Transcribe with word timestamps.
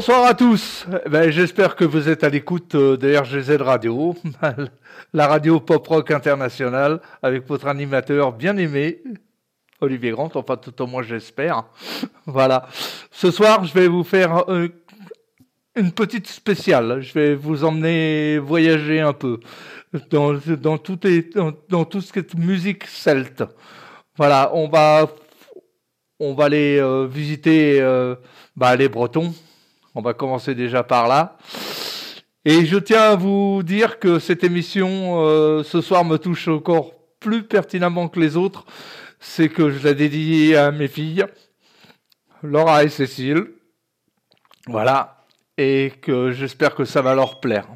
Bonsoir 0.00 0.24
à 0.24 0.32
tous. 0.32 0.86
Ben, 1.10 1.30
J'espère 1.30 1.76
que 1.76 1.84
vous 1.84 2.08
êtes 2.08 2.24
à 2.24 2.30
l'écoute 2.30 2.74
euh, 2.74 2.96
de 2.96 3.14
RGZ 3.14 3.60
Radio, 3.60 4.16
la 5.12 5.26
radio 5.26 5.60
pop 5.60 5.86
rock 5.86 6.10
internationale, 6.10 7.02
avec 7.22 7.46
votre 7.46 7.66
animateur 7.66 8.32
bien 8.32 8.56
aimé, 8.56 9.02
Olivier 9.82 10.12
Grant, 10.12 10.30
enfin 10.36 10.56
tout 10.56 10.80
au 10.80 10.86
moins 10.86 11.02
j'espère. 11.02 11.64
Voilà. 12.24 12.66
Ce 13.10 13.30
soir, 13.30 13.66
je 13.66 13.74
vais 13.74 13.88
vous 13.88 14.02
faire 14.02 14.50
euh, 14.50 14.68
une 15.76 15.92
petite 15.92 16.28
spéciale. 16.28 17.02
Je 17.02 17.12
vais 17.12 17.34
vous 17.34 17.64
emmener 17.64 18.38
voyager 18.38 19.00
un 19.00 19.12
peu 19.12 19.38
dans, 20.08 20.32
dans, 20.32 20.78
tout, 20.78 22.00
ce 22.00 22.10
qui 22.10 22.20
est 22.20 22.34
musique 22.38 22.86
celte. 22.86 23.44
Voilà, 24.16 24.50
on 24.54 24.66
va, 24.66 25.10
on 26.18 26.32
va 26.32 26.44
aller 26.46 26.78
euh, 26.80 27.06
visiter 27.06 27.82
bah, 28.56 28.74
les 28.76 28.88
Bretons. 28.88 29.34
On 29.94 30.02
va 30.02 30.14
commencer 30.14 30.54
déjà 30.54 30.82
par 30.82 31.08
là. 31.08 31.36
Et 32.44 32.64
je 32.64 32.78
tiens 32.78 33.02
à 33.02 33.16
vous 33.16 33.62
dire 33.62 33.98
que 33.98 34.18
cette 34.18 34.44
émission 34.44 35.24
euh, 35.26 35.62
ce 35.62 35.80
soir 35.80 36.04
me 36.04 36.16
touche 36.16 36.48
encore 36.48 36.92
plus 37.18 37.42
pertinemment 37.42 38.08
que 38.08 38.20
les 38.20 38.36
autres. 38.36 38.64
C'est 39.18 39.48
que 39.48 39.70
je 39.70 39.84
la 39.84 39.92
dédie 39.92 40.54
à 40.54 40.70
mes 40.70 40.88
filles, 40.88 41.26
Laura 42.42 42.84
et 42.84 42.88
Cécile. 42.88 43.52
Voilà. 44.66 45.26
Et 45.58 45.92
que 46.00 46.30
j'espère 46.30 46.74
que 46.74 46.84
ça 46.84 47.02
va 47.02 47.14
leur 47.14 47.40
plaire. 47.40 47.66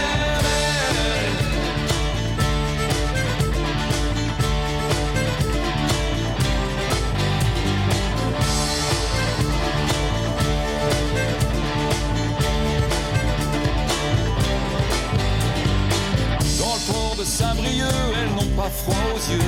Dans 16.58 16.74
le 16.74 16.92
port 16.92 17.16
de 17.16 17.24
Saint-Brieuc, 17.24 17.84
elles 18.16 18.34
n'ont 18.34 18.56
pas 18.56 18.70
froid 18.70 18.96
aux 19.14 19.32
yeux. 19.32 19.38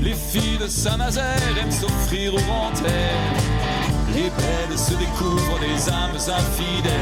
Les 0.00 0.14
filles 0.14 0.58
de 0.58 0.68
Saint-Nazaire 0.68 1.58
aiment 1.60 1.72
s'offrir 1.72 2.34
aux 2.34 2.50
rentaires. 2.52 3.51
Les 4.14 4.30
belles 4.30 4.78
se 4.78 4.92
découvrent 4.94 5.58
des 5.60 5.88
âmes 5.88 6.16
infidèles, 6.16 6.92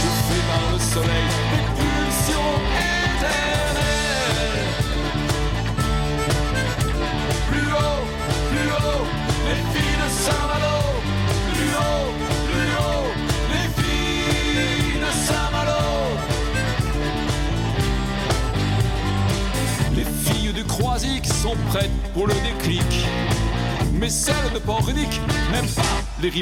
chauffées 0.00 0.44
par 0.46 0.72
le 0.72 0.78
soleil, 0.78 1.83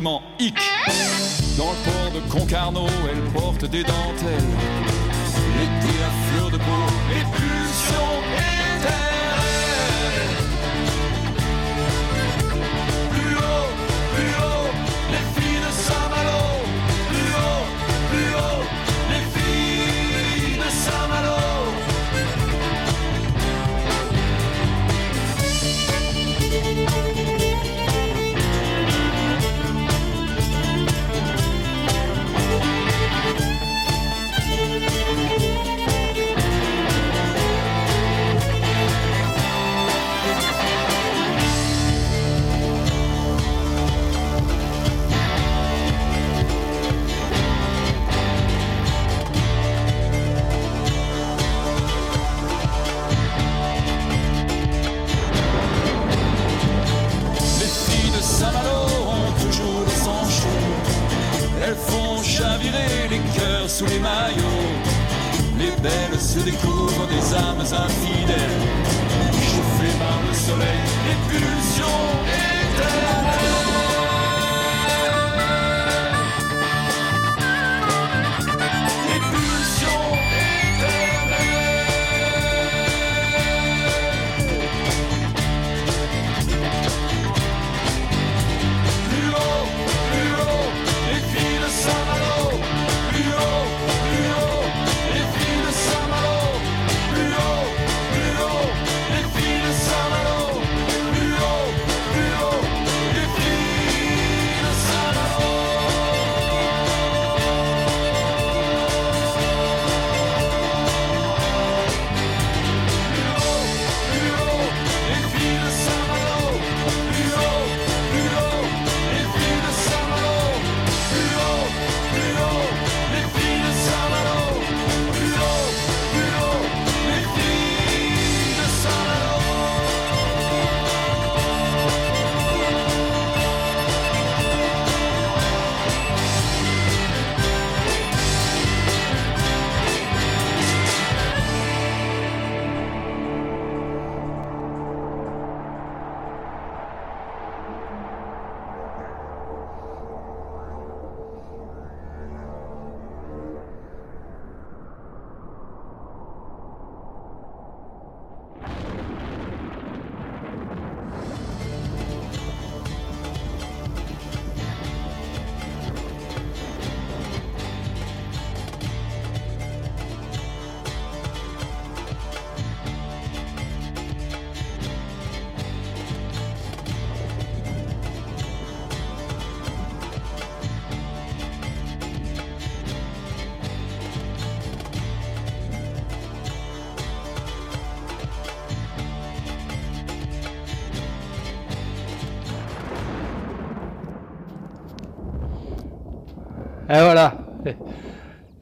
Dans 0.00 1.70
le 1.70 1.76
port 1.84 2.10
de 2.14 2.20
Concarneau, 2.30 2.86
elles 3.10 3.32
portent 3.34 3.66
des 3.66 3.82
dentelles. 3.82 4.81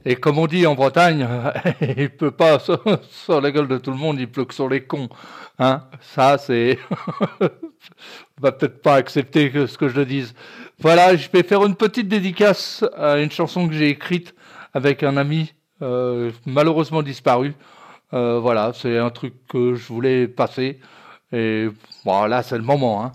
Et 0.05 0.17
comme 0.17 0.39
on 0.39 0.47
dit 0.47 0.67
en 0.67 0.75
Bretagne, 0.75 1.29
il 1.81 2.11
peut 2.11 2.31
pas 2.31 2.59
sur, 3.11 3.41
la 3.41 3.51
gueule 3.51 3.69
de 3.69 3.79
tout 3.79 3.91
le 3.91 3.97
monde, 3.97 4.19
il 4.19 4.31
pleut 4.31 4.45
que 4.45 4.55
sur 4.55 4.69
les 4.69 4.85
cons. 4.85 5.09
Hein 5.59 5.83
Ça, 6.01 6.39
c'est... 6.39 6.79
on 7.41 7.49
va 8.41 8.53
peut-être 8.53 8.81
pas 8.81 8.95
accepter 8.95 9.53
ce 9.67 9.77
que 9.77 9.89
je 9.89 10.01
dise. 10.01 10.35
Voilà, 10.79 11.17
je 11.17 11.29
vais 11.31 11.43
faire 11.43 11.65
une 11.67 11.77
petite 11.77 12.09
dédicace 12.09 12.85
à 12.97 13.19
une 13.19 13.31
chanson 13.31 13.69
que 13.69 13.75
j'ai 13.75 13.89
écrite 13.89 14.35
avec 14.73 15.03
un 15.03 15.17
ami 15.17 15.53
euh, 15.83 16.31
malheureusement 16.47 17.03
disparu. 17.03 17.55
Euh, 18.13 18.39
voilà, 18.41 18.73
c'est 18.75 18.99
un 18.99 19.11
truc 19.11 19.35
que 19.49 19.75
je 19.75 19.87
voulais 19.89 20.29
passer. 20.29 20.81
Et 21.33 21.69
voilà, 22.05 22.43
c'est 22.43 22.57
le 22.57 22.65
moment. 22.65 23.05
Hein. 23.05 23.13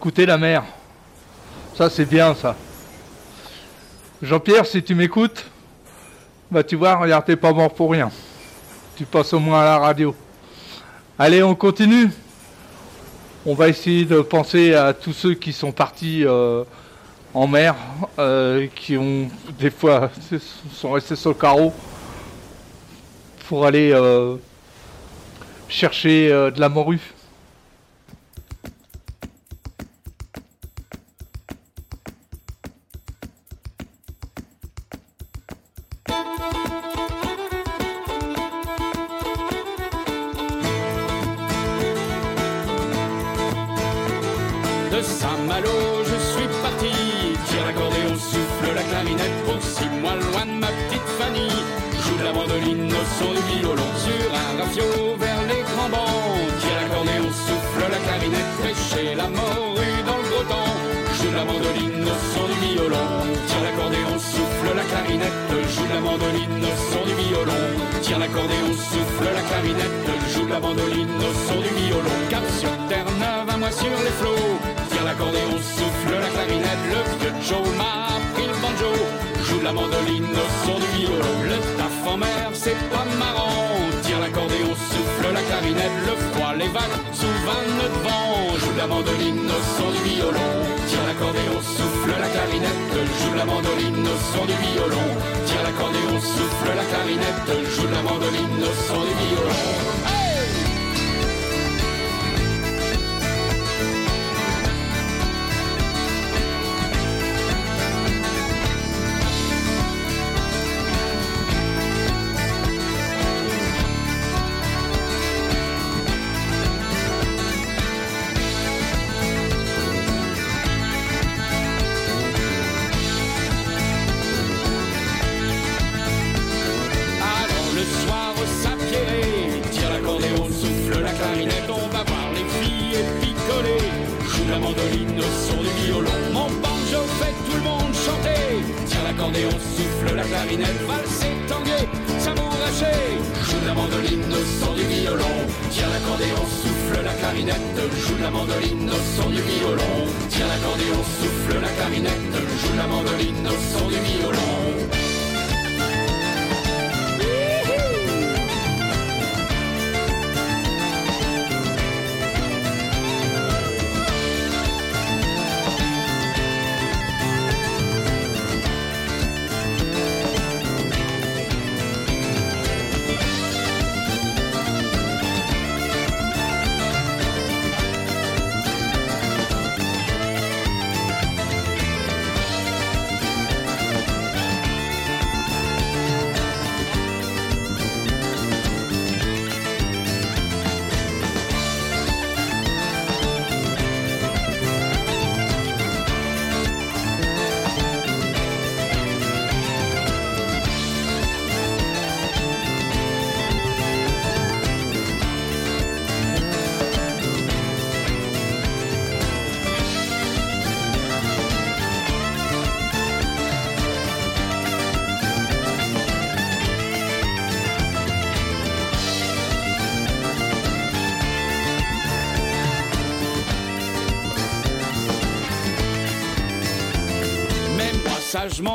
Écoutez 0.00 0.24
la 0.24 0.38
mer. 0.38 0.64
Ça, 1.76 1.90
c'est 1.90 2.06
bien, 2.06 2.34
ça. 2.34 2.56
Jean-Pierre, 4.22 4.64
si 4.64 4.82
tu 4.82 4.94
m'écoutes, 4.94 5.44
bah 6.50 6.64
tu 6.64 6.74
vois, 6.74 6.96
regarde, 6.96 7.26
t'es 7.26 7.36
pas 7.36 7.52
mort 7.52 7.74
pour 7.74 7.90
rien. 7.90 8.10
Tu 8.96 9.04
passes 9.04 9.34
au 9.34 9.38
moins 9.38 9.60
à 9.60 9.64
la 9.64 9.78
radio. 9.78 10.16
Allez, 11.18 11.42
on 11.42 11.54
continue. 11.54 12.08
on 13.44 13.52
va 13.52 13.68
essayer 13.68 14.06
de 14.06 14.22
penser 14.22 14.72
à 14.72 14.94
tous 14.94 15.12
ceux 15.12 15.34
qui 15.34 15.52
sont 15.52 15.70
partis 15.70 16.24
euh, 16.24 16.64
en 17.34 17.46
mer, 17.46 17.74
euh, 18.18 18.68
qui 18.74 18.96
ont 18.96 19.28
des 19.58 19.70
fois 19.70 20.10
sont 20.72 20.92
restés 20.92 21.14
sur 21.14 21.28
le 21.28 21.36
carreau 21.36 21.74
pour 23.50 23.66
aller 23.66 23.92
euh, 23.92 24.36
chercher 25.68 26.30
de 26.30 26.58
la 26.58 26.70
morue. 26.70 27.12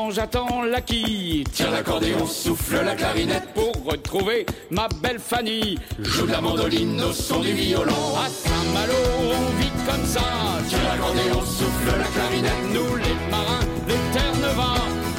J'attends 0.10 0.64
la 0.64 0.82
quille. 0.82 1.44
Tire 1.52 1.72
l'accordéon, 1.72 2.26
souffle 2.26 2.82
la 2.84 2.96
clarinette 2.96 3.54
pour 3.54 3.72
retrouver 3.86 4.46
ma 4.72 4.88
belle 5.02 5.20
Fanny. 5.20 5.78
Joue 6.00 6.28
la 6.28 6.42
mandoline 6.42 7.02
au 7.02 7.14
son 7.14 7.40
du 7.40 7.54
violon. 7.54 8.16
À 8.18 8.28
Saint-Malo, 8.30 8.94
on 9.20 9.60
vit 9.60 9.72
comme 9.86 10.06
ça. 10.06 10.22
Tire 10.68 10.80
l'accordéon, 10.90 11.42
souffle 11.42 11.98
la 12.00 12.08
clarinette. 12.16 12.66
Nous 12.74 12.96
les 12.96 13.30
marins, 13.30 13.66
les 13.88 14.02
terres 14.14 14.34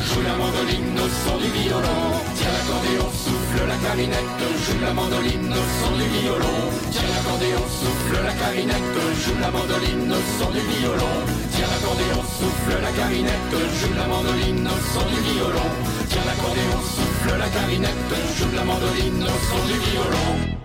Joue 0.08 0.22
la 0.22 0.36
mandoline 0.36 0.98
au 0.98 1.08
son 1.08 1.36
du 1.38 1.50
violon. 1.60 2.02
Tire 2.34 2.52
l'accordéon, 2.56 3.08
souffle 3.12 3.68
la 3.68 3.76
clarinette. 3.76 4.42
Joue 4.64 4.80
la 4.82 4.92
mandoline 4.92 5.52
au 5.52 5.66
son 5.78 5.92
du 5.96 6.08
violon. 6.20 6.58
Tire 6.90 7.10
l'accordéon, 7.14 7.62
souffle 7.80 8.24
la 8.24 8.32
clarinette. 8.32 8.98
Joue 9.22 9.38
la 9.40 9.50
mandoline 9.50 10.12
au 10.12 10.42
son 10.42 10.50
du 10.50 10.60
violon. 10.60 11.35
Tiens 11.56 11.68
l'accordéon, 11.68 12.22
souffle 12.22 12.82
la 12.82 12.92
clarinette, 12.92 13.56
joue 13.80 13.94
la 13.94 14.06
mandoline 14.06 14.66
au 14.66 14.78
son 14.92 15.06
du 15.08 15.20
violon. 15.22 15.70
Tiens 16.06 16.24
l'accordéon, 16.26 16.80
souffle 16.82 17.38
la 17.38 17.48
clarinette, 17.48 18.14
joue 18.36 18.54
la 18.54 18.64
mandoline 18.64 19.22
au 19.22 19.38
son 19.48 19.66
du 19.66 19.78
violon. 19.90 20.56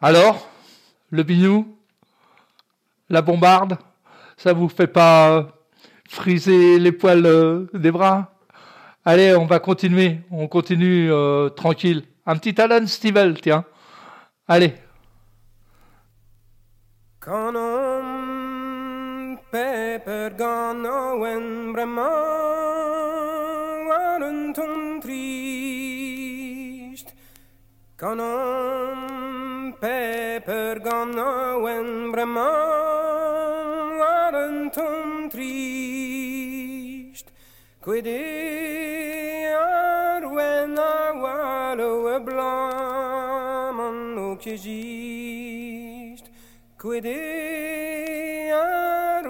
Alors, 0.00 0.48
le 1.10 1.22
bignou, 1.22 1.76
la 3.10 3.20
bombarde, 3.20 3.76
ça 4.38 4.54
vous 4.54 4.70
fait 4.70 4.86
pas 4.86 5.30
euh, 5.30 5.42
friser 6.08 6.78
les 6.78 6.92
poils 6.92 7.26
euh, 7.26 7.66
des 7.74 7.90
bras? 7.90 8.32
Allez, 9.04 9.36
on 9.36 9.44
va 9.44 9.58
continuer, 9.58 10.20
on 10.30 10.48
continue 10.48 11.12
euh, 11.12 11.50
tranquille. 11.50 12.02
Un 12.24 12.36
petit 12.38 12.58
Alan 12.58 12.86
Stivell, 12.86 13.38
tiens. 13.42 13.66
Allez. 14.48 14.72
Quand 17.20 17.52
pergana 17.52 18.15
pepper 19.56 20.36
pergano 20.36 20.92
oh, 20.92 21.16
when 21.20 21.72
brema 21.72 22.10
waruntum 23.88 25.00
trist 25.04 27.08
canon 27.96 29.72
gone 29.80 30.44
pergano 30.48 31.28
oh, 31.54 31.64
en 31.74 31.88
brema 32.12 32.50
waruntum 34.00 35.08
trist 35.34 37.26
quid 37.80 38.08
arwen 39.62 40.76
awalo 40.90 41.90
blamon 42.26 43.96
occhigist 44.26 46.26
quid 46.82 47.08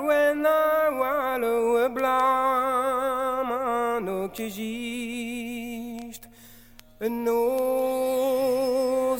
wena 0.08 0.56
walo 1.00 1.54
blama 1.96 3.60
no 4.06 4.18
kjist 4.36 6.22
no 7.24 7.42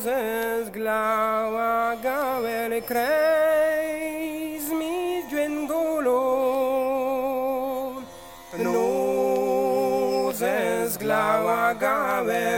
zes 0.05 0.65
glawa 0.77 1.71
gavel 2.05 2.73
kreis 2.89 4.65
mi 4.79 4.95
A 8.53 8.57
nose 8.63 8.63
no 8.63 10.31
zes 10.39 10.93
a 11.03 11.73
gavel 11.83 12.56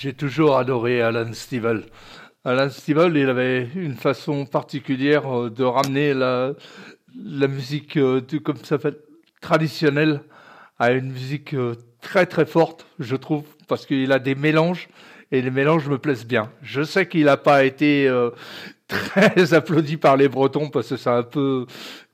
J'ai 0.00 0.12
toujours 0.12 0.56
adoré 0.56 1.02
Alan 1.02 1.32
Stivell. 1.32 1.82
Alan 2.44 2.70
Stivell, 2.70 3.16
il 3.16 3.28
avait 3.28 3.68
une 3.74 3.96
façon 3.96 4.46
particulière 4.46 5.26
euh, 5.26 5.50
de 5.50 5.64
ramener 5.64 6.14
la, 6.14 6.54
musique, 7.48 7.96
euh, 7.96 8.20
comme 8.44 8.58
ça 8.58 8.78
fait, 8.78 8.96
traditionnelle 9.40 10.20
à 10.78 10.92
une 10.92 11.10
musique 11.10 11.52
euh, 11.52 11.74
très 12.00 12.26
très 12.26 12.46
forte, 12.46 12.86
je 13.00 13.16
trouve, 13.16 13.42
parce 13.66 13.86
qu'il 13.86 14.12
a 14.12 14.20
des 14.20 14.36
mélanges 14.36 14.88
et 15.32 15.42
les 15.42 15.50
mélanges 15.50 15.88
me 15.88 15.98
plaisent 15.98 16.26
bien. 16.26 16.48
Je 16.62 16.84
sais 16.84 17.08
qu'il 17.08 17.24
n'a 17.24 17.36
pas 17.36 17.64
été 17.64 18.08
très 18.86 19.52
applaudi 19.52 19.96
par 19.96 20.16
les 20.16 20.28
Bretons 20.28 20.70
parce 20.70 20.90
que 20.90 20.96
ça 20.96 21.16
a 21.16 21.18
un 21.18 21.22
peu 21.24 21.66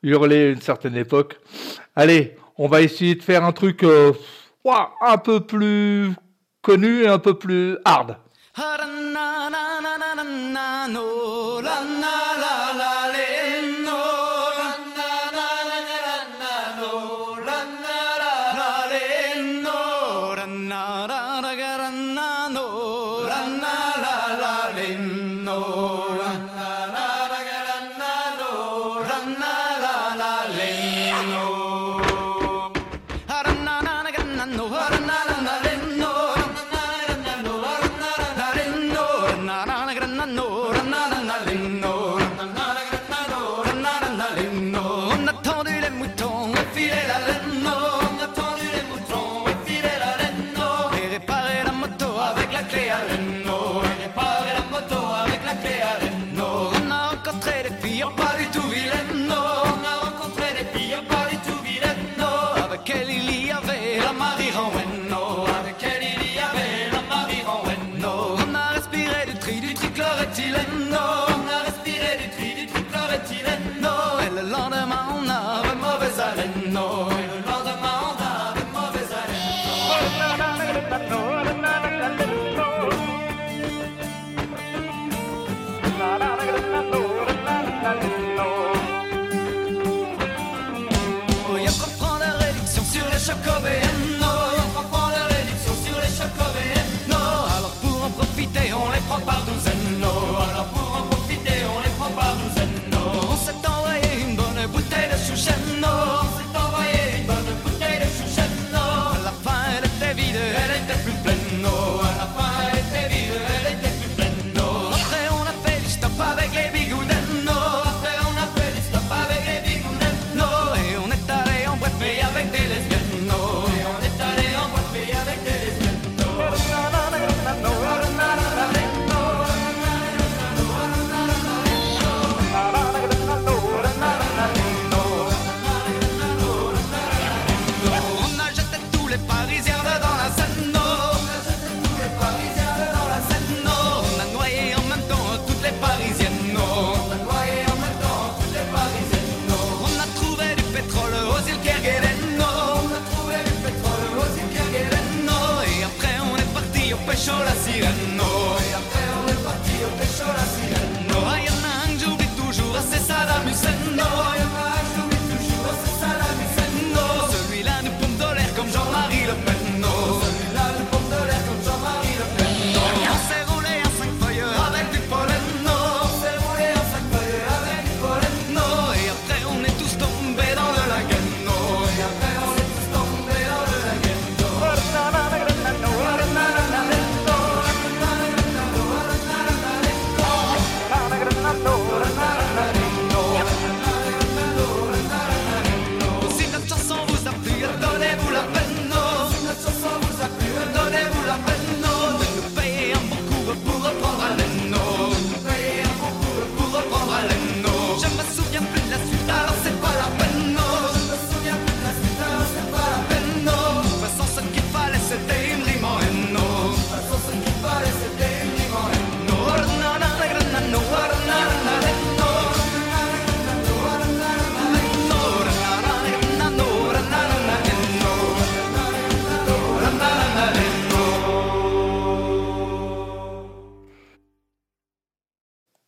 hurlé 0.03 0.37
à 0.37 0.51
une 0.53 0.62
certaine 0.62 0.97
époque. 0.97 1.38
Allez, 1.94 2.35
on 2.57 2.66
va 2.66 2.81
essayer 2.81 3.14
de 3.14 3.23
faire 3.23 3.44
un 3.44 3.53
truc 3.53 3.85
un 3.85 5.18
peu 5.18 5.40
plus 5.40 6.14
connu 6.64 7.03
et 7.05 7.09
un 7.09 7.18
peu 7.18 7.35
plus 7.35 7.77
hard. 7.85 8.16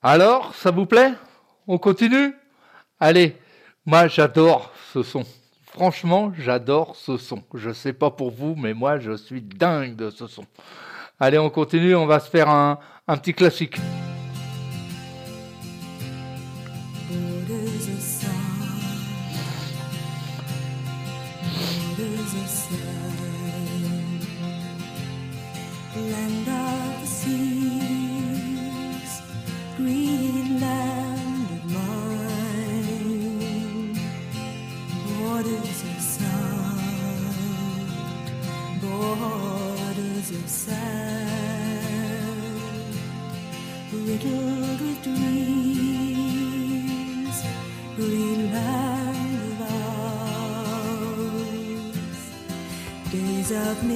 Alors, 0.09 0.55
ça 0.55 0.71
vous 0.71 0.87
plaît? 0.87 1.15
On 1.67 1.79
continue? 1.79 2.33
Allez, 3.01 3.37
moi 3.85 4.07
j'adore 4.07 4.71
ce 4.93 5.03
son. 5.03 5.25
Franchement, 5.65 6.33
j'adore 6.39 6.95
ce 6.95 7.17
son. 7.17 7.43
Je 7.55 7.71
ne 7.71 7.75
sais 7.75 7.93
pas 7.93 8.13
pour 8.13 8.31
vous, 8.31 8.55
mais 8.55 8.73
moi 8.73 9.01
je 9.01 9.17
suis 9.17 9.43
dingue 9.43 9.97
de 9.97 10.11
ce 10.11 10.29
son. 10.29 10.45
Allez, 11.19 11.39
on 11.39 11.51
continue, 11.51 11.97
on 11.97 12.07
va 12.07 12.21
se 12.21 12.31
faire 12.31 12.49
un, 12.49 12.79
un 13.09 13.17
petit 13.17 13.35
classique. 13.35 13.79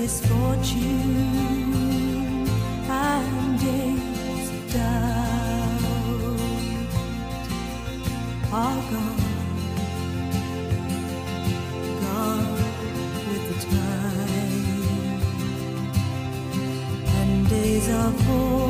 Misfortune 0.00 1.28
and 2.88 3.60
days 3.60 4.48
of 4.50 4.72
doubt 4.72 5.80
are 8.50 8.80
gone, 8.90 9.20
gone 12.00 12.48
with 13.28 13.44
the 13.50 13.56
and 17.18 17.48
days 17.50 17.86
of 17.90 18.20
hope 18.22 18.69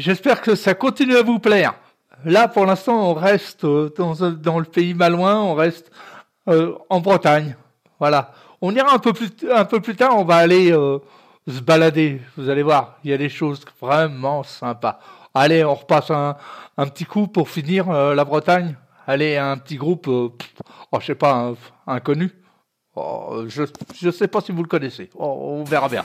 J'espère 0.00 0.40
que 0.40 0.54
ça 0.54 0.72
continue 0.72 1.16
à 1.16 1.22
vous 1.22 1.38
plaire. 1.38 1.74
Là, 2.24 2.48
pour 2.48 2.64
l'instant, 2.64 3.10
on 3.10 3.14
reste 3.14 3.64
euh, 3.64 3.92
dans, 3.98 4.24
un- 4.24 4.30
dans 4.30 4.58
le 4.58 4.64
pays 4.64 4.94
malouin, 4.94 5.38
on 5.38 5.52
reste 5.54 5.90
euh, 6.48 6.74
en 6.88 7.00
Bretagne. 7.00 7.54
Voilà. 7.98 8.32
On 8.62 8.74
ira 8.74 8.94
un 8.94 8.98
peu 8.98 9.12
plus, 9.12 9.30
tard, 9.96 10.18
on 10.18 10.24
va 10.24 10.36
aller 10.36 10.72
euh, 10.72 10.98
se 11.46 11.60
balader. 11.60 12.20
Vous 12.38 12.48
allez 12.48 12.62
voir, 12.62 12.96
il 13.04 13.10
y 13.10 13.12
a 13.12 13.18
des 13.18 13.28
choses 13.28 13.62
vraiment 13.80 14.42
sympas. 14.42 15.00
Allez, 15.34 15.64
on 15.64 15.74
repasse 15.74 16.10
un, 16.10 16.36
petit 16.76 17.04
coup 17.04 17.26
pour 17.26 17.50
finir 17.50 17.90
euh, 17.90 18.14
la 18.14 18.24
Bretagne. 18.24 18.76
Allez, 19.06 19.36
un 19.36 19.58
petit 19.58 19.76
groupe, 19.76 20.08
euh, 20.08 20.28
oh, 20.92 20.98
je 21.00 21.06
sais 21.06 21.14
pas, 21.14 21.34
un- 21.34 21.56
inconnu. 21.86 22.30
Oh, 22.96 23.44
je 23.48 23.64
ne 24.06 24.10
sais 24.10 24.28
pas 24.28 24.40
si 24.40 24.50
vous 24.52 24.62
le 24.62 24.68
connaissez. 24.68 25.10
Oh, 25.14 25.58
on 25.60 25.64
verra 25.64 25.88
bien. 25.90 26.04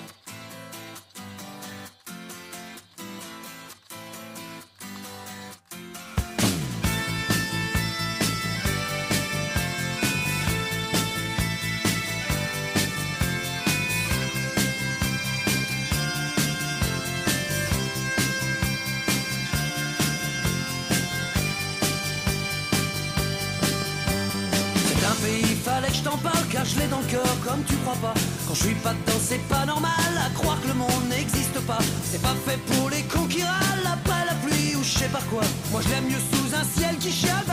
Quand 28.02 28.54
je 28.54 28.64
suis 28.64 28.76
pas 28.76 28.94
dedans, 28.94 29.20
c'est 29.22 29.42
pas 29.48 29.66
normal 29.66 29.92
à 30.26 30.30
croire 30.34 30.60
que 30.62 30.68
le 30.68 30.74
monde 30.74 31.10
n'existe 31.10 31.60
pas. 31.62 31.80
C'est 32.04 32.22
pas 32.22 32.36
fait 32.46 32.58
pour 32.58 32.90
les 32.90 33.04
cons 33.04 33.28
qui 33.28 33.42
râlent 33.44 33.92
après 33.94 34.26
la 34.26 34.34
pluie 34.36 34.76
ou 34.76 34.84
je 34.84 34.98
sais 35.00 35.10
pas 35.10 35.22
quoi. 35.30 35.44
Moi 35.72 35.82
je 35.84 35.90
l'aime 35.90 36.06
mieux 36.06 36.24
sous 36.32 36.56
un 36.56 36.64
ciel 36.64 36.98
qui 36.98 37.12
chiale 37.12 37.44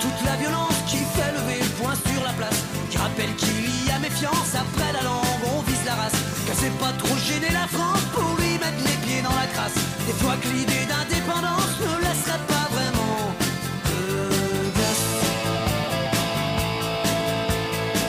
toute 0.00 0.24
la 0.24 0.36
violence 0.36 0.76
qui 0.86 0.98
fait 0.98 1.32
lever 1.32 1.58
le 1.60 1.68
poing 1.80 1.94
sur 2.06 2.22
la 2.22 2.32
place, 2.32 2.58
qui 2.90 2.98
rappelle 2.98 3.34
qu'il 3.36 3.86
y 3.86 3.90
a 3.90 3.98
méfiance, 3.98 4.54
après 4.54 4.92
la 4.92 5.02
langue 5.02 5.42
on 5.56 5.62
vise 5.62 5.84
la 5.84 5.94
race, 5.94 6.18
que 6.46 6.54
c'est 6.54 6.76
pas 6.78 6.92
trop 6.98 7.16
gêner 7.16 7.52
la 7.52 7.66
France 7.66 8.02
pour 8.14 8.30
lui 8.38 8.52
mettre 8.62 8.82
les 8.84 8.98
pieds 9.04 9.22
dans 9.22 9.34
la 9.34 9.46
crasse, 9.54 9.78
des 10.06 10.12
fois 10.12 10.36
que 10.40 10.48
l'idée 10.48 10.86
d'indépendance 10.90 11.74
ne 11.80 11.94
laisserait 12.06 12.44
pas 12.46 12.66
vraiment. 12.70 13.34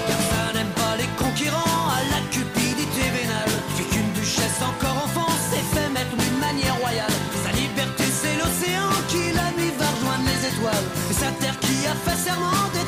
Car 0.07 0.22
ça 0.32 0.53
n'aime 0.53 0.74
pas 0.84 0.95
les 0.97 1.09
conquérants 1.24 1.86
à 1.97 1.99
la 2.13 2.22
cupidité 2.30 3.03
vénale, 3.18 3.53
fait 3.76 3.88
qu'une 3.91 4.11
duchesse 4.13 4.61
encore 4.61 5.05
enfant. 5.05 5.28
festiamo 12.04 12.78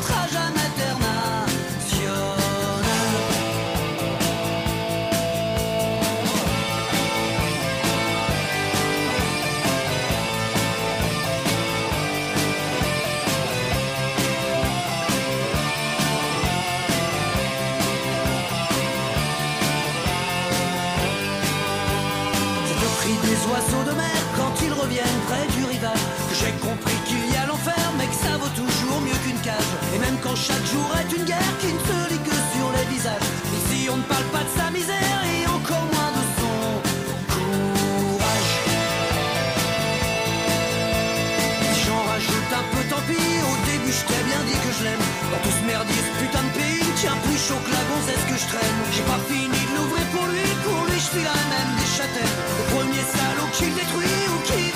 qui 53.54 53.66
le 53.66 53.76
détruit 53.76 54.06
ou 54.34 54.38
qui 54.48 54.71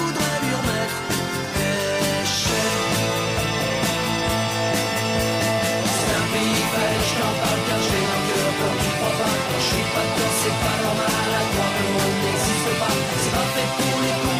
quanto 9.95 10.21
se 10.41 10.49
fa 10.59 10.71
Roma 10.83 11.07
la 11.31 11.41
tua 11.51 11.67
non 11.95 12.13
esiste 12.35 12.71
fa, 12.79 12.89
si 13.21 13.29
fa 13.29 13.43
per 13.53 13.67
pure 13.77 14.34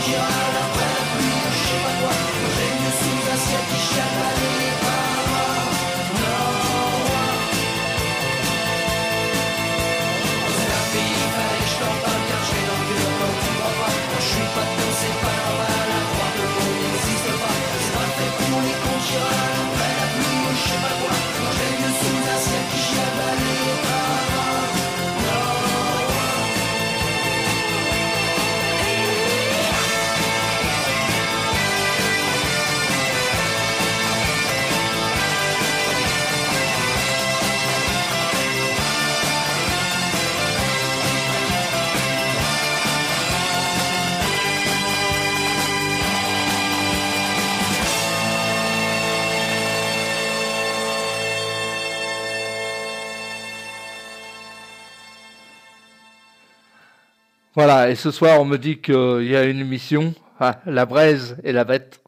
Voilà, 57.68 57.90
et 57.90 57.96
ce 57.96 58.12
soir, 58.12 58.40
on 58.40 58.46
me 58.46 58.60
dit 58.60 58.78
qu'il 58.78 59.24
y 59.24 59.36
a 59.36 59.44
une 59.44 59.60
émission, 59.60 60.14
ah, 60.40 60.62
La 60.68 60.86
Braise 60.86 61.36
et 61.44 61.52
la 61.52 61.64
Bête, 61.64 62.00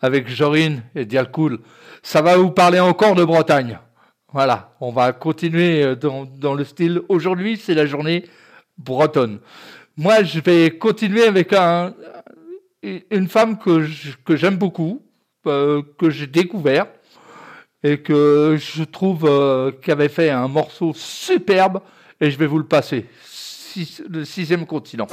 avec 0.00 0.28
Jorine 0.28 0.84
et 0.94 1.04
Dialcool. 1.04 1.58
Ça 2.04 2.22
va 2.22 2.36
vous 2.36 2.52
parler 2.52 2.78
encore 2.78 3.16
de 3.16 3.24
Bretagne. 3.24 3.80
Voilà, 4.32 4.76
on 4.80 4.92
va 4.92 5.12
continuer 5.12 5.82
euh, 5.82 5.96
dans, 5.96 6.24
dans 6.24 6.54
le 6.54 6.62
style. 6.62 7.00
Aujourd'hui, 7.08 7.56
c'est 7.56 7.74
la 7.74 7.84
journée 7.84 8.26
bretonne. 8.78 9.40
Moi, 9.96 10.22
je 10.22 10.38
vais 10.38 10.70
continuer 10.78 11.24
avec 11.24 11.52
un, 11.52 11.92
une 12.84 13.26
femme 13.26 13.58
que 13.58 13.88
que 14.24 14.36
j'aime 14.36 14.56
beaucoup, 14.56 15.02
euh, 15.48 15.82
que 15.98 16.10
j'ai 16.10 16.28
découvert 16.28 16.86
et 17.82 17.98
que 17.98 18.56
je 18.56 18.84
trouve 18.84 19.24
euh, 19.24 19.72
qui 19.82 19.90
avait 19.90 20.08
fait 20.08 20.30
un 20.30 20.46
morceau 20.46 20.92
superbe 20.94 21.80
et 22.20 22.30
je 22.30 22.38
vais 22.38 22.46
vous 22.46 22.58
le 22.58 22.66
passer. 22.66 23.06
Le 24.08 24.24
sixième 24.24 24.66
continent. 24.66 25.06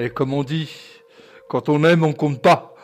Et 0.00 0.10
comme 0.10 0.32
on 0.32 0.44
dit, 0.44 0.70
quand 1.48 1.68
on 1.68 1.82
aime, 1.82 2.04
on 2.04 2.12
compte 2.12 2.40
pas. 2.40 2.74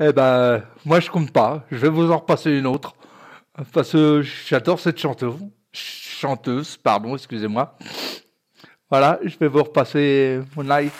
Eh 0.00 0.10
ben, 0.12 0.62
moi 0.86 1.00
je 1.00 1.10
compte 1.10 1.30
pas. 1.30 1.64
Je 1.70 1.76
vais 1.76 1.90
vous 1.90 2.10
en 2.10 2.18
repasser 2.18 2.50
une 2.50 2.66
autre. 2.66 2.94
Parce 3.72 3.92
que 3.92 4.22
j'adore 4.22 4.80
cette 4.80 4.98
chanteuse. 4.98 5.36
Chanteuse, 5.70 6.78
pardon, 6.78 7.14
excusez-moi. 7.14 7.76
Voilà, 8.88 9.18
je 9.22 9.36
vais 9.36 9.48
vous 9.48 9.62
repasser 9.62 10.40
mon 10.56 10.62
live. 10.62 10.92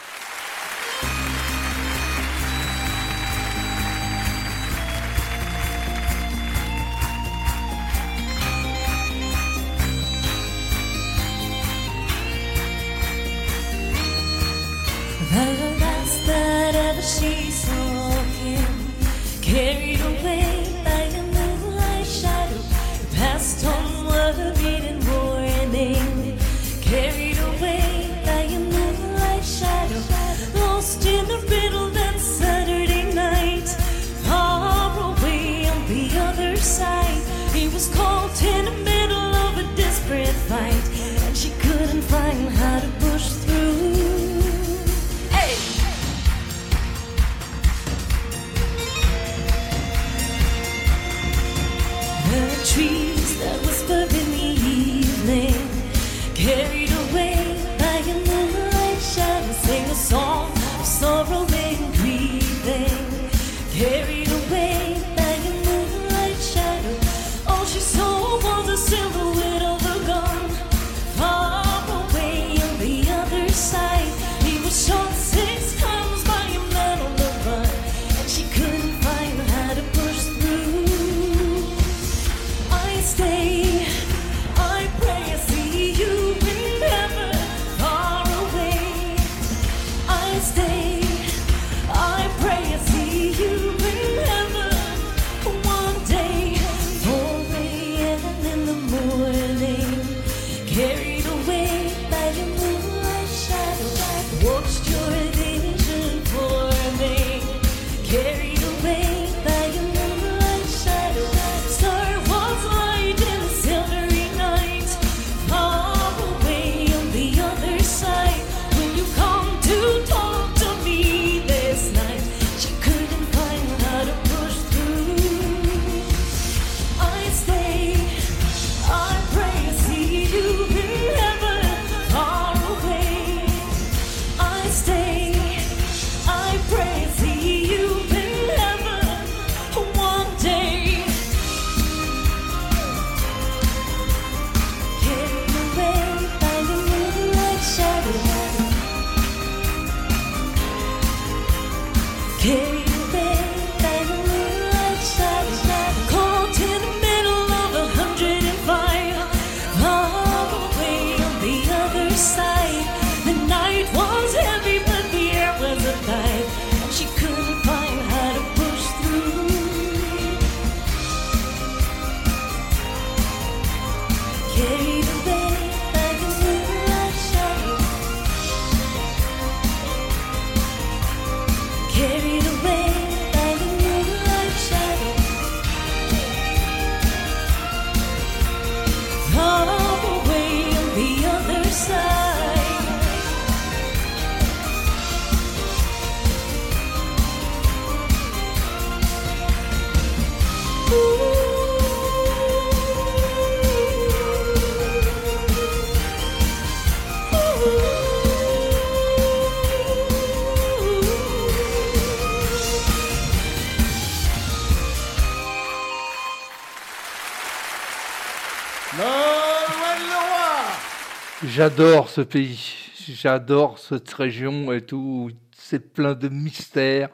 J'adore 221.55 222.09
ce 222.09 222.22
pays, 222.22 222.72
j'adore 223.09 223.78
cette 223.78 224.11
région 224.11 224.72
et 224.72 224.80
tout. 224.80 225.30
C'est 225.55 225.92
plein 225.92 226.14
de 226.14 226.30
mystères, 226.30 227.11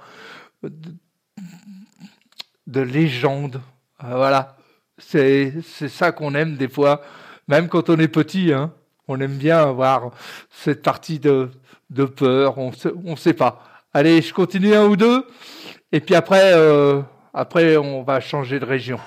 de, 0.63 2.81
légendes. 2.81 3.61
Ah, 3.99 4.15
voilà, 4.15 4.57
c'est 4.97 5.61
ça 5.89 6.13
qu'on 6.13 6.37
aime 6.37 6.55
des 6.55 6.69
fois, 6.69 7.03
même 7.49 7.67
quand 7.67 7.91
on 7.91 7.99
est 7.99 8.07
petit. 8.07 8.53
Hein. 8.53 8.73
On 9.09 9.21
aime 9.21 9.39
bien 9.39 9.59
avoir 9.59 10.13
cette 10.53 10.83
partie 10.83 11.19
de, 11.19 11.51
de 11.91 12.05
peur, 12.05 12.59
on 12.59 12.71
ne 13.03 13.17
sait 13.17 13.35
pas. 13.35 13.65
Allez, 13.93 14.23
je 14.23 14.33
continue 14.33 14.73
un 14.73 14.87
ou 14.87 14.97
deux, 14.97 15.27
et 15.91 15.99
puis 15.99 16.15
après, 16.15 16.53
euh, 16.55 17.03
après 17.35 17.77
on 17.77 18.05
va 18.05 18.21
changer 18.21 18.61
de 18.61 18.65
région. 18.65 19.01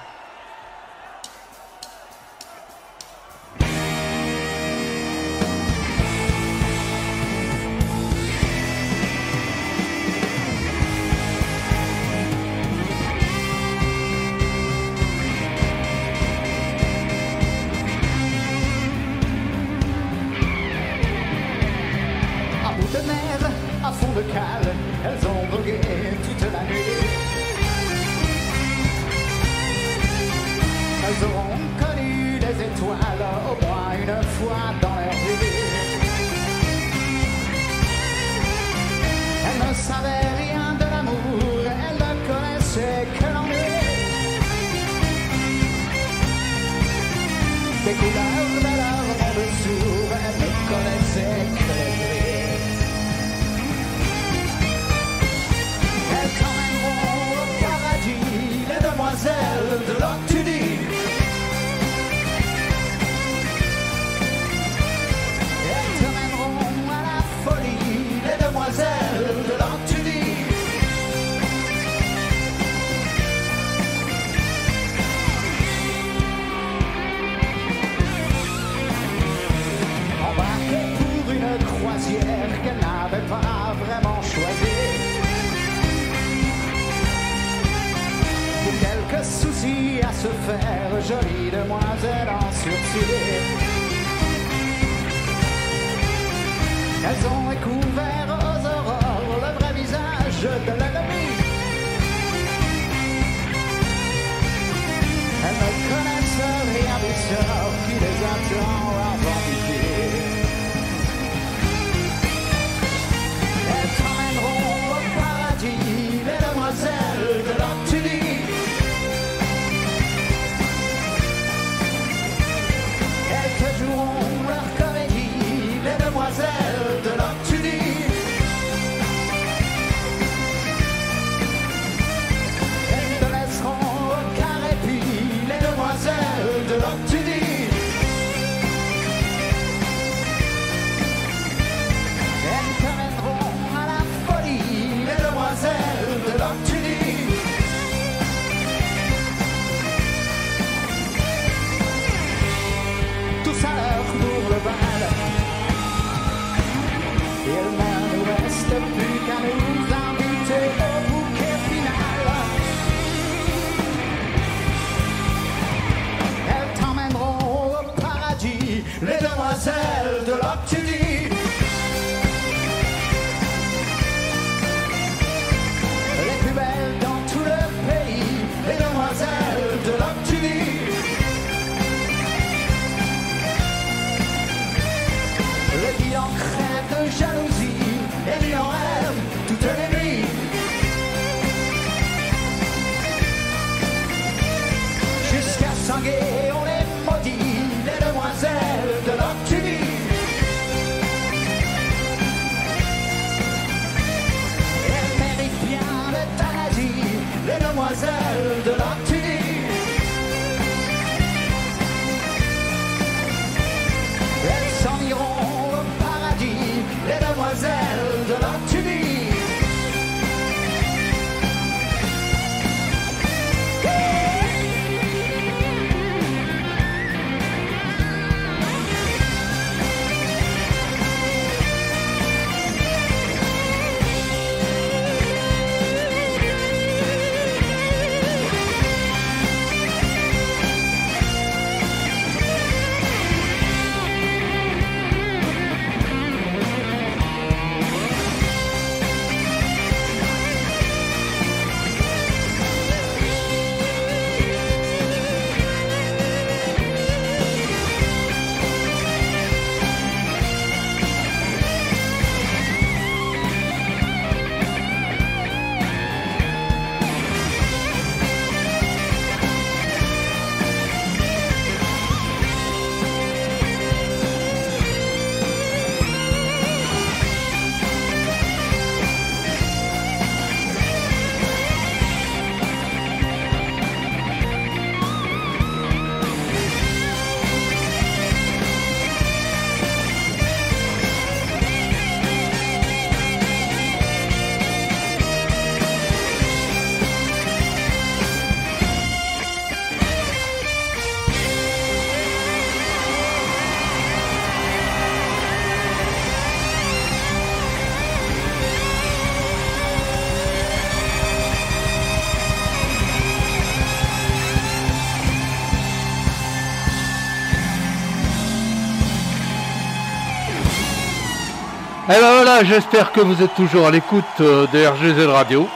j'espère 322.64 323.12
que 323.12 323.22
vous 323.22 323.42
êtes 323.42 323.56
toujours 323.56 323.88
à 323.88 323.92
l'écoute 323.92 324.24
euh, 324.42 324.68
de 324.68 324.86
RGZ 324.86 325.26
Radio. 325.28 325.68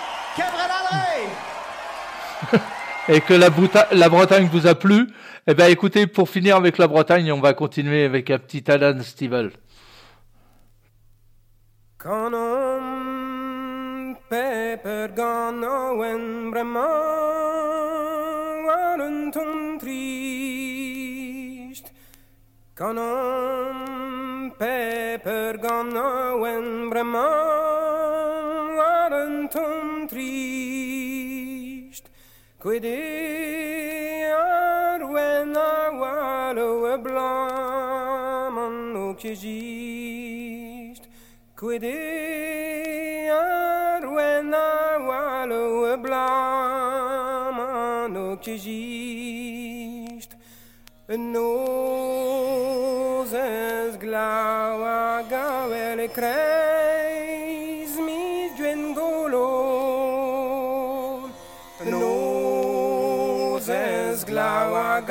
Et 3.08 3.22
que 3.22 3.34
la, 3.34 3.50
Bretagne 4.10 4.50
vous 4.52 4.68
a 4.68 4.76
plu. 4.76 5.08
Eh 5.48 5.54
bien, 5.54 5.68
écoutez, 5.68 6.08
pour 6.08 6.30
finir 6.30 6.56
avec 6.58 6.78
la 6.78 6.88
Bretagne, 6.88 7.32
on 7.32 7.40
va 7.40 7.54
continuer 7.54 8.04
avec 8.04 8.30
un 8.30 8.40
petit 8.40 8.70
Alan 8.70 9.02
Stivell. 9.02 9.52
Pepper 24.58 25.58
ganauen 25.58 26.90
breman 26.90 28.78
waren 28.78 29.50
tum 29.52 30.08
trist. 30.08 32.10
Quid 32.58 32.86
ar 34.32 35.02
wen 35.12 35.58
a 35.58 35.92
walo 36.00 36.94
e 36.94 36.98
blaman 37.04 38.96
o 38.96 39.14
kejist 39.14 41.04
Quid 41.60 41.84
ar 43.36 44.04
wen 44.16 44.54
a 44.54 44.98
walo 45.08 45.94
e 45.94 45.98
blaman 45.98 48.16
o 48.16 48.38
me 56.08 57.98
mi 58.06 58.50
yuengolo, 58.58 59.48
no 61.86 63.58
es 63.58 64.24
glava 64.24 65.02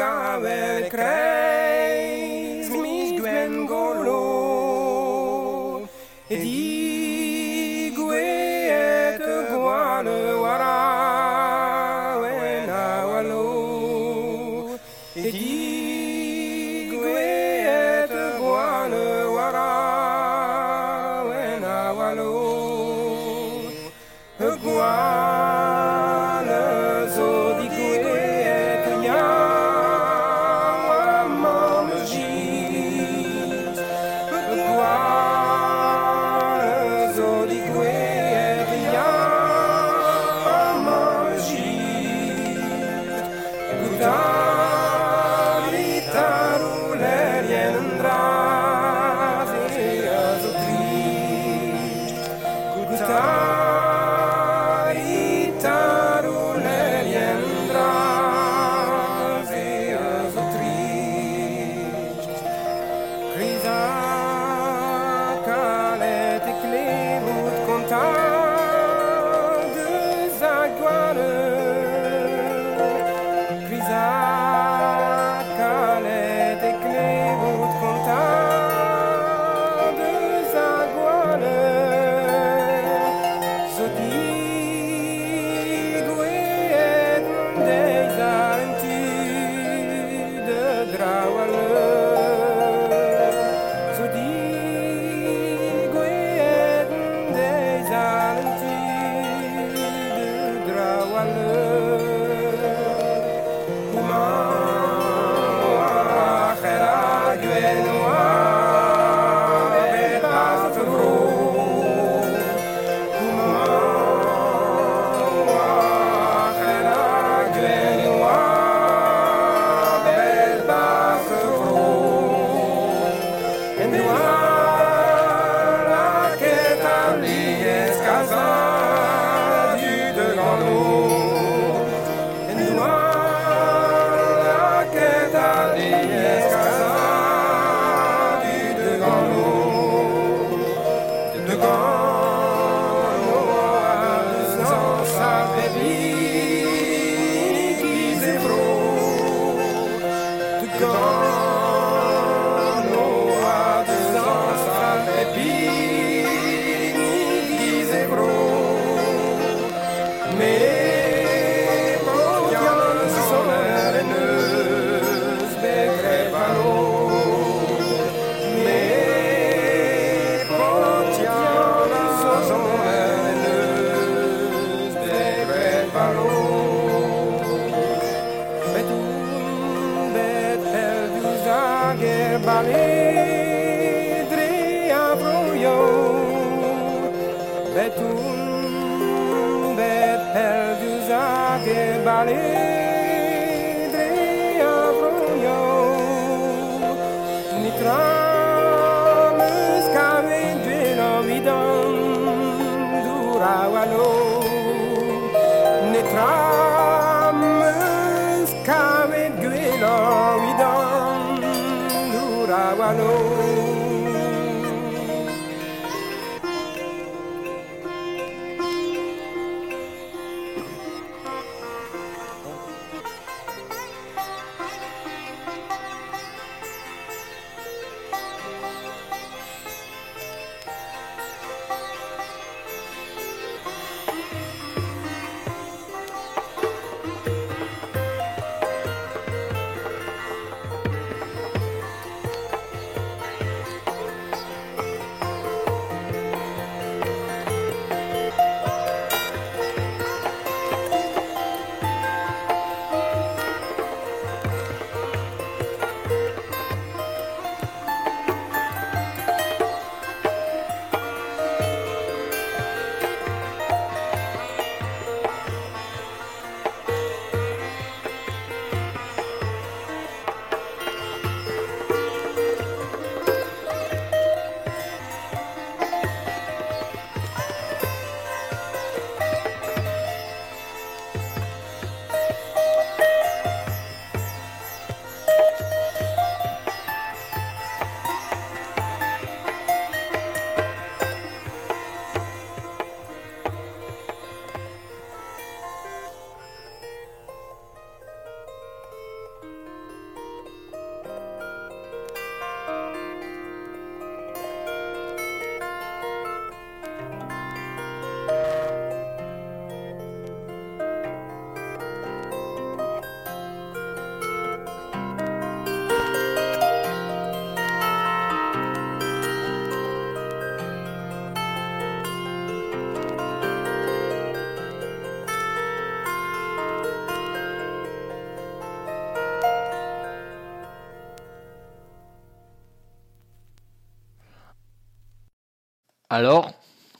Alors, 336.16 336.52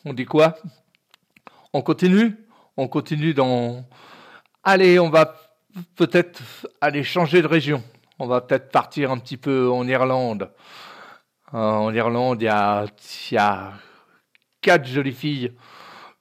on 0.05 0.12
dit 0.12 0.25
quoi? 0.25 0.57
On 1.73 1.83
continue? 1.83 2.37
On 2.77 2.89
continue 2.89 3.33
dans... 3.33 3.85
Allez, 4.65 4.99
on 4.99 5.09
va 5.09 5.37
peut-être 5.95 6.43
aller 6.81 7.05
changer 7.05 7.41
de 7.41 7.47
région. 7.47 7.81
On 8.19 8.27
va 8.27 8.41
peut-être 8.41 8.73
partir 8.73 9.12
un 9.12 9.19
petit 9.19 9.37
peu 9.37 9.71
en 9.71 9.87
Irlande. 9.87 10.51
Euh, 11.55 11.59
en 11.59 11.95
Irlande, 11.95 12.43
il 12.43 12.47
y 12.47 13.37
a, 13.39 13.73
quatre 14.61 14.85
jolies 14.85 15.12
filles 15.12 15.53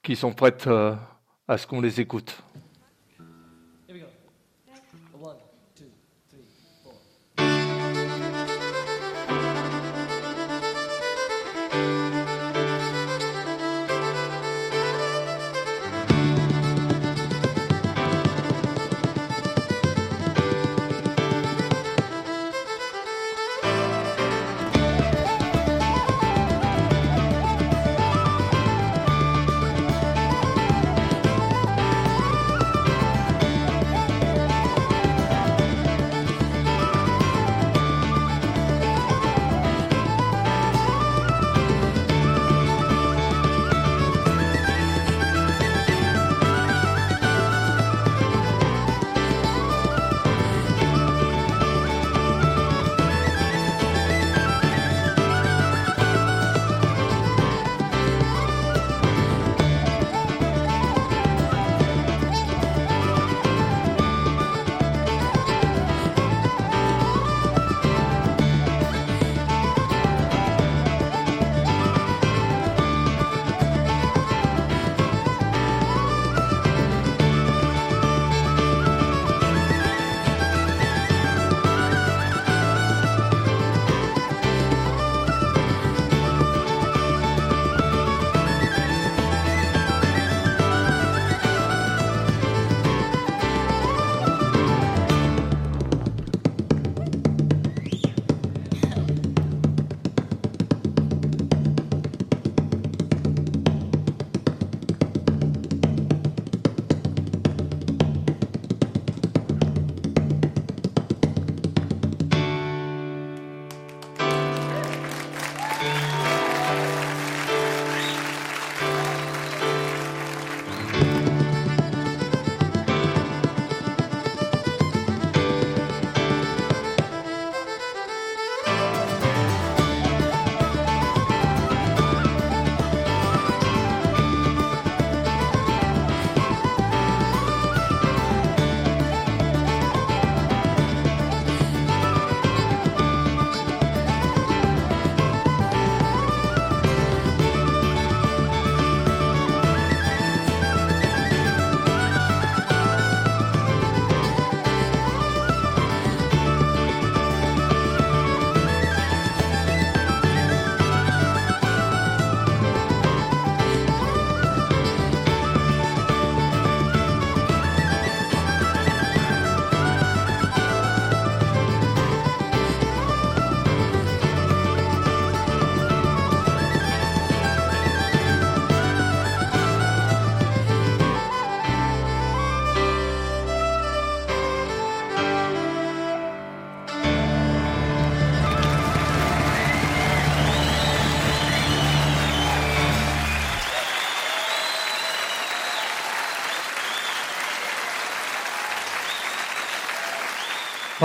qui 0.04 0.16
sont 0.16 0.32
prêtes 0.32 0.68
euh, 0.68 0.94
à 1.48 1.58
ce 1.58 1.66
qu'on 1.66 1.82
les 1.82 2.00
écoute. 2.00 2.44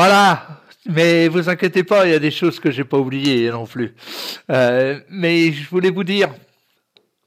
Voilà, 0.01 0.63
mais 0.87 1.27
vous 1.27 1.49
inquiétez 1.49 1.83
pas, 1.83 2.07
il 2.07 2.13
y 2.13 2.15
a 2.15 2.21
des 2.21 2.31
choses 2.31 2.61
que 2.61 2.71
j'ai 2.71 2.85
pas 2.85 2.99
oubliées 2.99 3.51
non 3.51 3.67
plus. 3.67 3.97
Euh, 4.49 5.01
mais 5.11 5.51
je 5.51 5.69
voulais 5.69 5.91
vous 5.91 6.05
dire, 6.05 6.33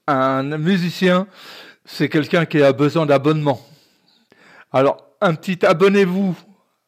un 0.08 0.44
musicien, 0.58 1.28
c'est 1.84 2.08
quelqu'un 2.08 2.46
qui 2.46 2.64
a 2.64 2.72
besoin 2.72 3.06
d'abonnement. 3.06 3.60
Alors, 4.72 5.06
un 5.20 5.36
petit 5.36 5.66
abonnez-vous 5.66 6.34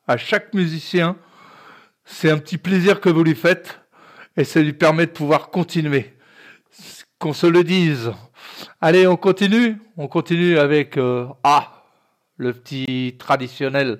à 0.08 0.16
chaque 0.16 0.54
musicien, 0.54 1.18
c'est 2.06 2.32
un 2.32 2.38
petit 2.38 2.58
plaisir 2.58 3.02
que 3.02 3.10
vous 3.10 3.26
lui 3.26 3.36
faites 3.36 3.78
et 4.38 4.46
ça 4.46 4.62
lui 4.62 4.72
permet 4.72 5.08
de 5.08 5.12
pouvoir 5.12 5.50
continuer. 5.50 6.14
Qu'on 7.20 7.34
se 7.34 7.46
le 7.46 7.66
dise. 7.66 8.14
Allez, 8.80 9.06
on 9.06 9.18
continue. 9.18 9.76
On 9.98 10.08
continue 10.08 10.58
avec 10.58 10.96
euh, 10.96 11.28
ah, 11.44 11.84
le 12.38 12.54
petit 12.54 13.18
traditionnel. 13.20 14.00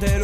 le 0.00 0.23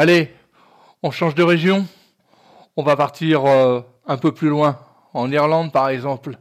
Allez, 0.00 0.32
on 1.02 1.10
change 1.10 1.34
de 1.34 1.42
région. 1.42 1.84
On 2.76 2.84
va 2.84 2.94
partir 2.94 3.44
euh, 3.46 3.80
un 4.06 4.16
peu 4.16 4.30
plus 4.30 4.48
loin, 4.48 4.78
en 5.12 5.28
Irlande 5.32 5.72
par 5.72 5.88
exemple. 5.88 6.38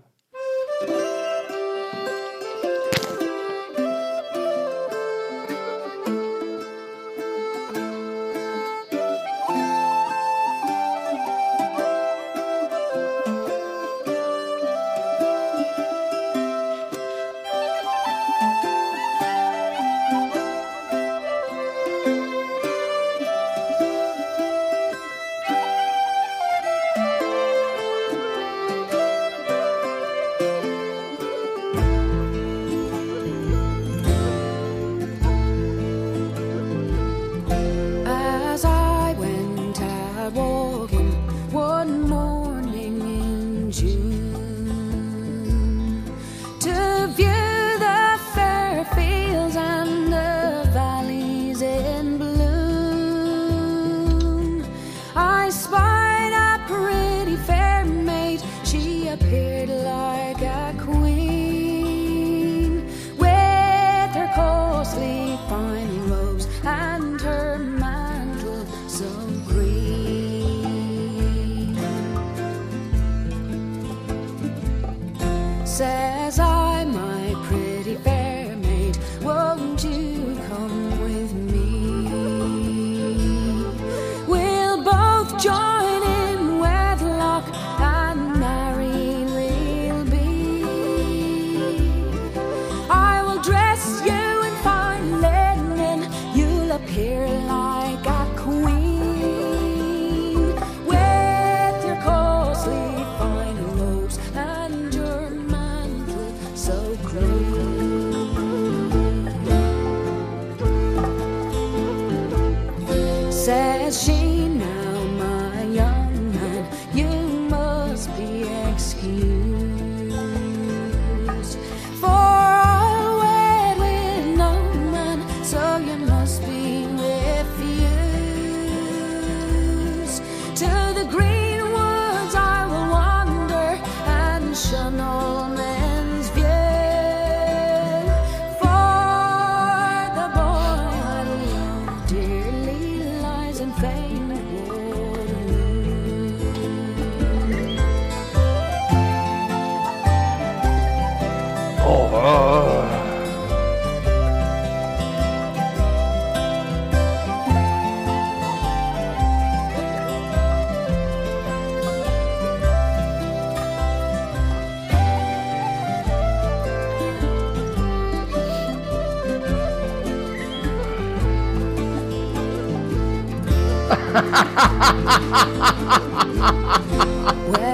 well, 177.48 177.67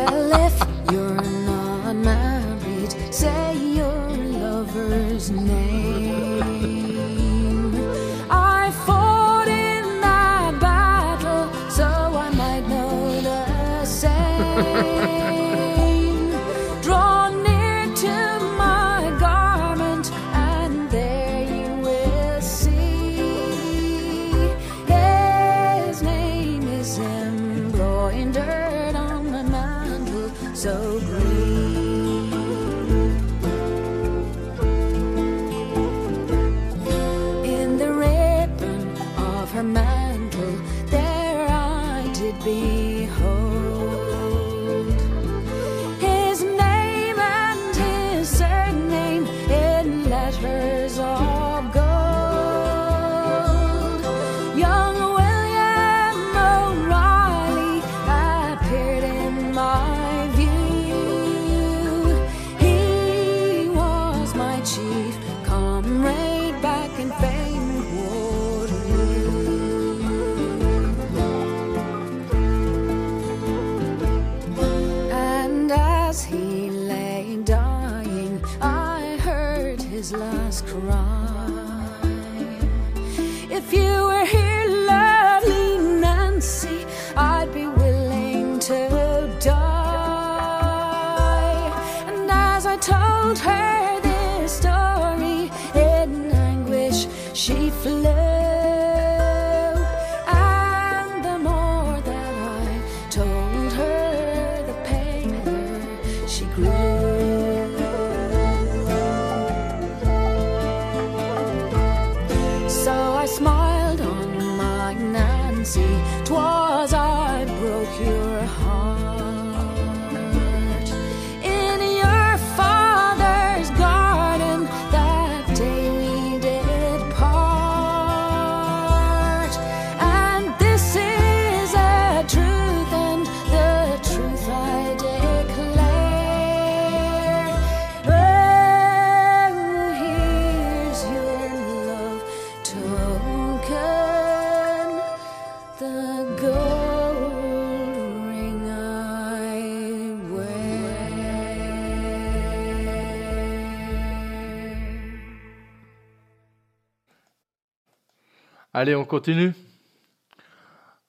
Allez, 158.83 158.95
on 158.95 159.05
continue 159.05 159.53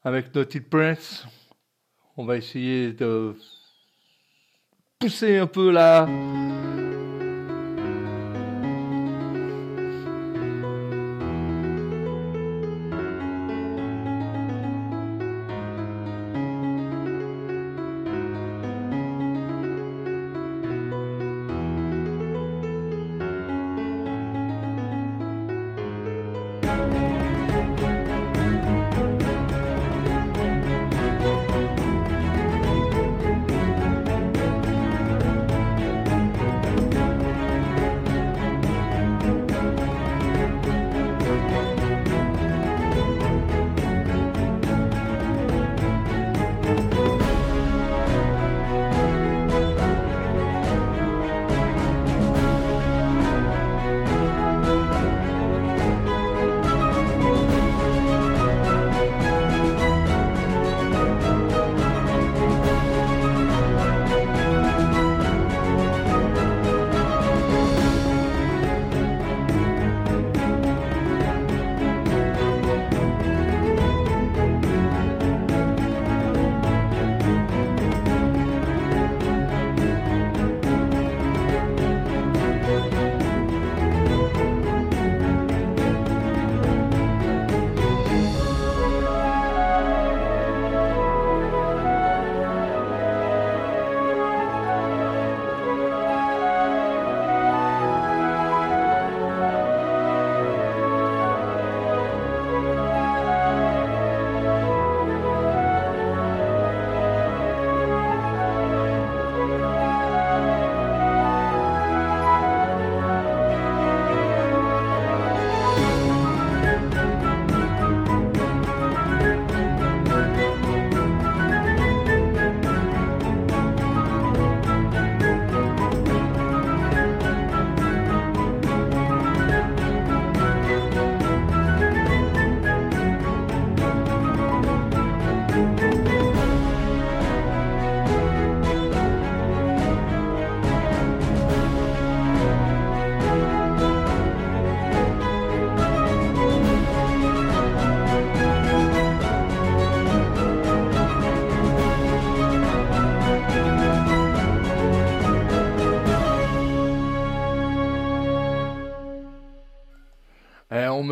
avec 0.05 0.32
Naughty 0.32 0.60
Prince. 0.60 1.26
On 2.16 2.24
va 2.24 2.36
essayer 2.36 2.92
de 2.92 3.34
pousser 5.01 5.38
un 5.38 5.48
peu 5.48 5.72
la... 5.72 6.06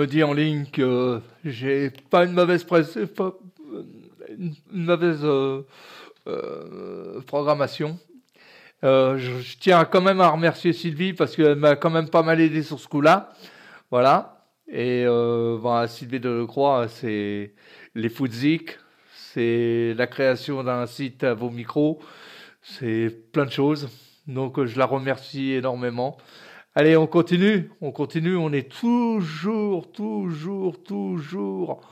me 0.02 0.06
dit 0.08 0.24
en 0.24 0.32
ligne 0.32 0.66
que 0.66 1.20
j'ai 1.44 1.90
pas 2.10 2.24
une 2.24 2.32
mauvaise 2.32 2.64
presse, 2.64 2.98
une 4.28 4.54
mauvaise 4.72 5.20
euh, 5.22 5.62
euh, 6.26 7.20
programmation. 7.20 8.00
Euh, 8.82 9.16
je, 9.16 9.56
tiens 9.60 9.84
quand 9.84 10.00
même 10.00 10.20
à 10.20 10.28
remercier 10.30 10.72
Sylvie 10.72 11.12
parce 11.12 11.36
qu'elle 11.36 11.54
m'a 11.54 11.76
quand 11.76 11.90
même 11.90 12.08
pas 12.08 12.24
mal 12.24 12.40
aidé 12.40 12.64
sur 12.64 12.80
ce 12.80 12.88
coup-là. 12.88 13.32
Voilà. 13.92 14.44
Et 14.66 15.04
voilà, 15.06 15.86
Sylvie 15.86 16.18
Delecroix, 16.18 16.88
c'est 16.88 17.54
les 17.94 18.08
Foodzik, 18.08 18.78
c'est 19.12 19.94
la 19.96 20.06
création 20.08 20.64
d'un 20.64 20.86
site 20.86 21.22
à 21.22 21.34
vos 21.34 21.50
micros, 21.50 22.00
c'est 22.62 23.10
plein 23.32 23.44
de 23.44 23.50
choses. 23.50 23.88
Donc 24.26 24.64
je 24.64 24.78
la 24.78 24.86
remercie 24.86 25.52
énormément. 25.52 26.16
Allez, 26.74 26.96
on 26.96 27.06
continue, 27.06 27.70
on 27.82 27.92
continue, 27.92 28.34
on 28.34 28.50
est 28.50 28.70
toujours, 28.70 29.92
toujours, 29.92 30.82
toujours 30.82 31.82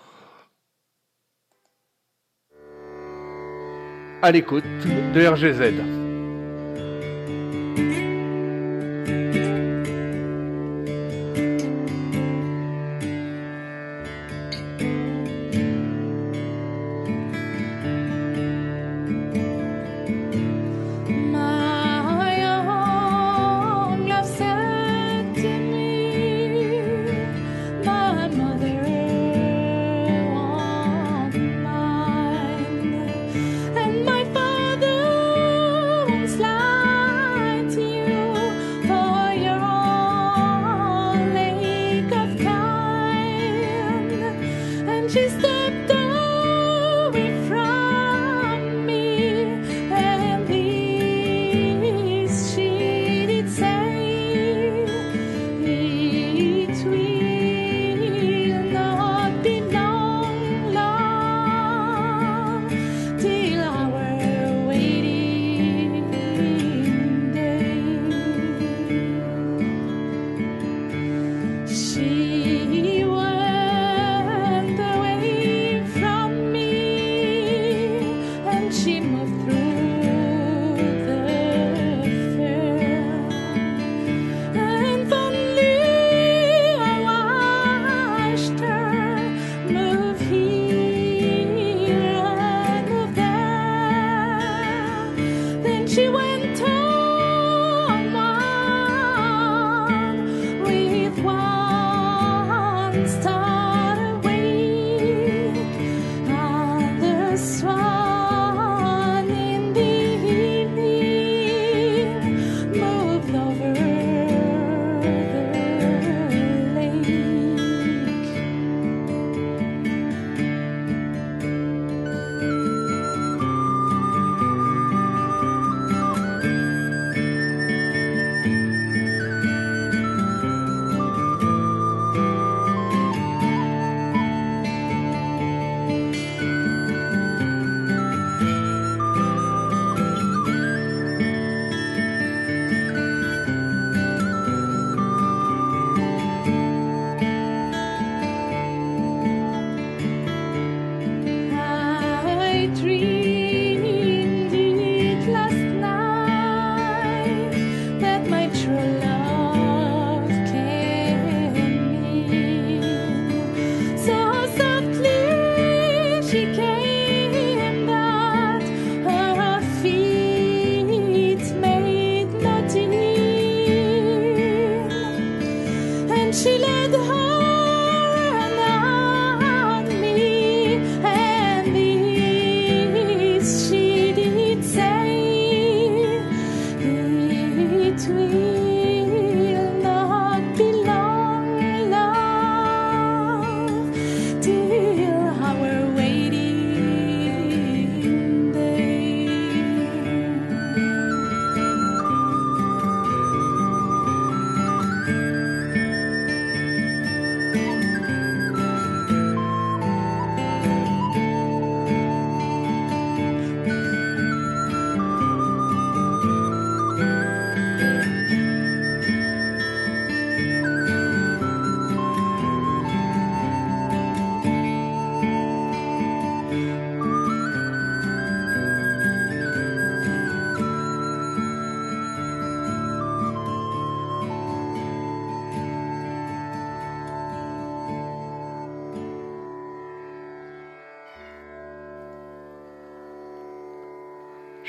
à 4.22 4.30
l'écoute 4.30 4.64
de 5.14 5.26
RGZ. 5.26 6.00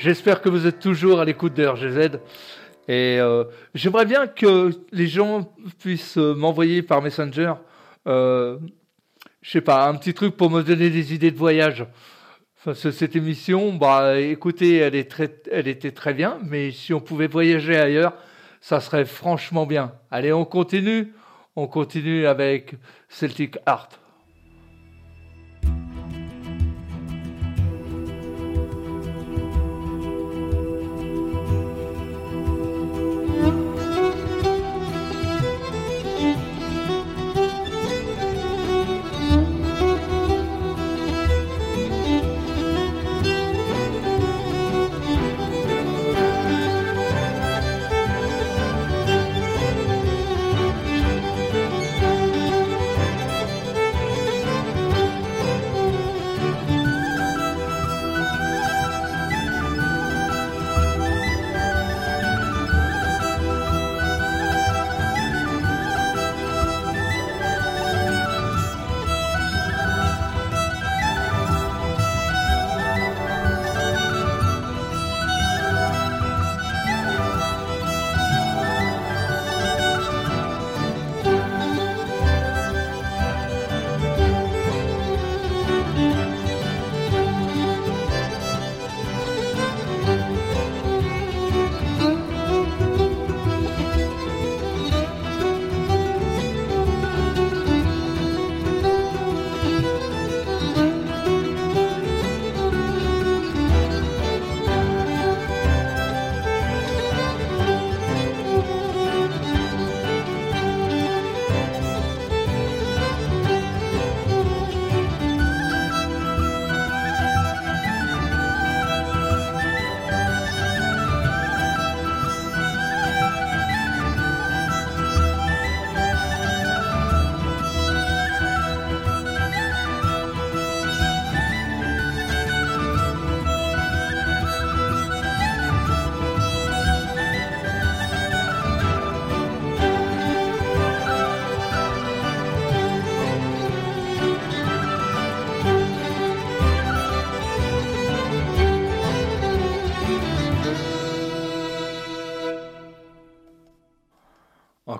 J'espère 0.02 0.40
que 0.40 0.48
vous 0.48 0.66
êtes 0.66 0.80
toujours 0.80 1.20
à 1.20 1.24
l'écoute 1.24 1.54
de 1.54 1.64
RGZ. 1.64 2.18
Et 2.88 3.18
euh, 3.20 3.44
j'aimerais 3.72 4.04
bien 4.04 4.26
que 4.26 4.72
les 4.90 5.06
gens 5.06 5.54
puissent 5.78 6.18
euh, 6.18 6.34
m'envoyer 6.34 6.82
par 6.82 7.00
Messenger, 7.00 7.54
euh, 8.08 8.58
je 9.42 9.50
sais 9.52 9.60
pas, 9.60 9.86
un 9.86 9.94
petit 9.94 10.12
truc 10.12 10.36
pour 10.36 10.50
me 10.50 10.62
donner 10.62 10.90
des 10.90 11.14
idées 11.14 11.30
de 11.30 11.38
voyage. 11.38 11.86
Enfin, 12.58 12.74
ce- 12.74 12.90
cette 12.90 13.14
émission, 13.14 13.74
bah, 13.74 14.18
écoutez, 14.18 14.78
elle, 14.78 14.96
est 14.96 15.08
très, 15.08 15.40
elle 15.52 15.68
était 15.68 15.92
très 15.92 16.14
bien, 16.14 16.40
mais 16.44 16.72
si 16.72 16.92
on 16.92 17.00
pouvait 17.00 17.28
voyager 17.28 17.76
ailleurs, 17.76 18.14
ça 18.60 18.80
serait 18.80 19.04
franchement 19.04 19.66
bien. 19.66 19.92
Allez, 20.10 20.32
on 20.32 20.44
continue. 20.44 21.12
On 21.54 21.68
continue 21.68 22.26
avec 22.26 22.74
Celtic 23.08 23.56
Art. 23.66 23.88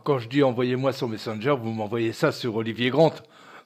Quand 0.04 0.18
je 0.18 0.28
dis 0.28 0.42
envoyez-moi 0.42 0.92
sur 0.92 1.08
Messenger, 1.08 1.54
vous 1.60 1.70
m'envoyez 1.70 2.12
ça 2.12 2.32
sur 2.32 2.56
Olivier 2.56 2.90
Grant. 2.90 3.14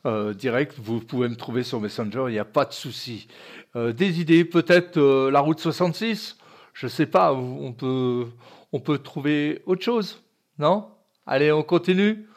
euh, 0.04 0.34
direct, 0.34 0.74
vous 0.78 1.00
pouvez 1.00 1.28
me 1.28 1.34
trouver 1.34 1.62
sur 1.62 1.80
Messenger, 1.80 2.24
il 2.28 2.32
n'y 2.32 2.38
a 2.38 2.44
pas 2.44 2.66
de 2.66 2.72
souci. 2.72 3.26
Euh, 3.74 3.92
des 3.92 4.20
idées, 4.20 4.44
peut-être 4.44 4.98
euh, 4.98 5.30
la 5.30 5.40
route 5.40 5.58
66 5.58 6.36
Je 6.74 6.88
sais 6.88 7.06
pas, 7.06 7.32
on 7.32 7.72
peut, 7.72 8.28
on 8.72 8.80
peut 8.80 8.98
trouver 8.98 9.62
autre 9.64 9.82
chose, 9.82 10.22
non? 10.58 10.90
Allez, 11.26 11.50
on 11.52 11.62
continue 11.62 12.28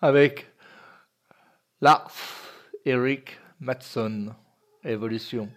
avec 0.00 0.50
Lars 1.80 2.12
Eric 2.84 3.38
Matson, 3.58 4.32
Évolution. 4.84 5.50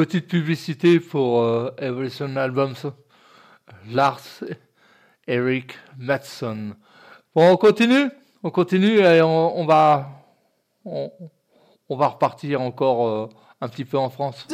Petite 0.00 0.28
publicité 0.28 0.98
pour 0.98 1.42
euh, 1.42 1.74
Evolution 1.76 2.34
Albums, 2.36 2.72
Lars 3.90 4.42
Eric 5.28 5.76
Matson. 5.98 6.74
Bon, 7.34 7.52
on 7.52 7.58
continue, 7.58 8.08
on 8.42 8.50
continue 8.50 9.00
et 9.00 9.20
on, 9.20 9.66
va, 9.66 10.08
on, 10.86 11.10
va 11.90 12.06
repartir 12.06 12.62
encore 12.62 13.06
euh, 13.06 13.28
un 13.60 13.68
petit 13.68 13.84
peu 13.84 13.98
en 13.98 14.08
France. 14.08 14.46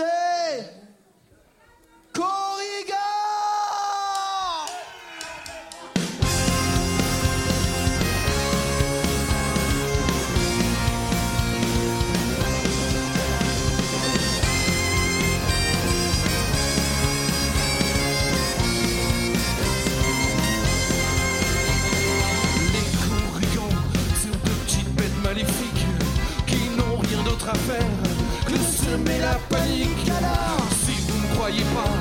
que 27.47 28.59
semer 28.59 29.21
la 29.21 29.39
panique. 29.49 30.11
Alors, 30.19 30.67
si 30.85 30.95
vous 31.07 31.29
ne 31.29 31.35
croyez 31.37 31.63
pas, 31.75 31.95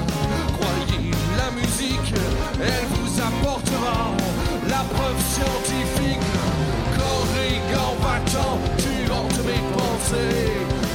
croyez 0.57 1.11
la 1.37 1.51
musique, 1.51 2.13
elle 2.59 2.87
vous 2.89 3.21
apportera 3.21 4.11
la 4.67 4.83
preuve 4.95 5.19
scientifique. 5.33 6.25
Corrigan 6.97 7.93
va-t'en, 8.01 8.57
tu 8.77 9.11
hantes 9.11 9.45
mes 9.45 9.63
pensées. 9.77 10.51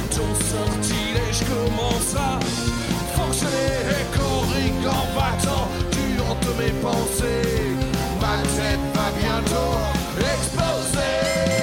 Ton 0.09 0.31
sortilège 0.51 1.43
commence 1.47 2.15
à 2.17 2.39
fonctionner. 3.15 4.03
Corrigan 4.17 5.05
va-t'en, 5.15 5.67
tu 5.91 6.19
hantes 6.21 6.57
mes 6.59 6.73
pensées. 6.81 7.75
Ma 8.19 8.37
tête 8.57 8.83
va 8.95 9.11
bientôt 9.17 9.77
exploser. 10.19 11.60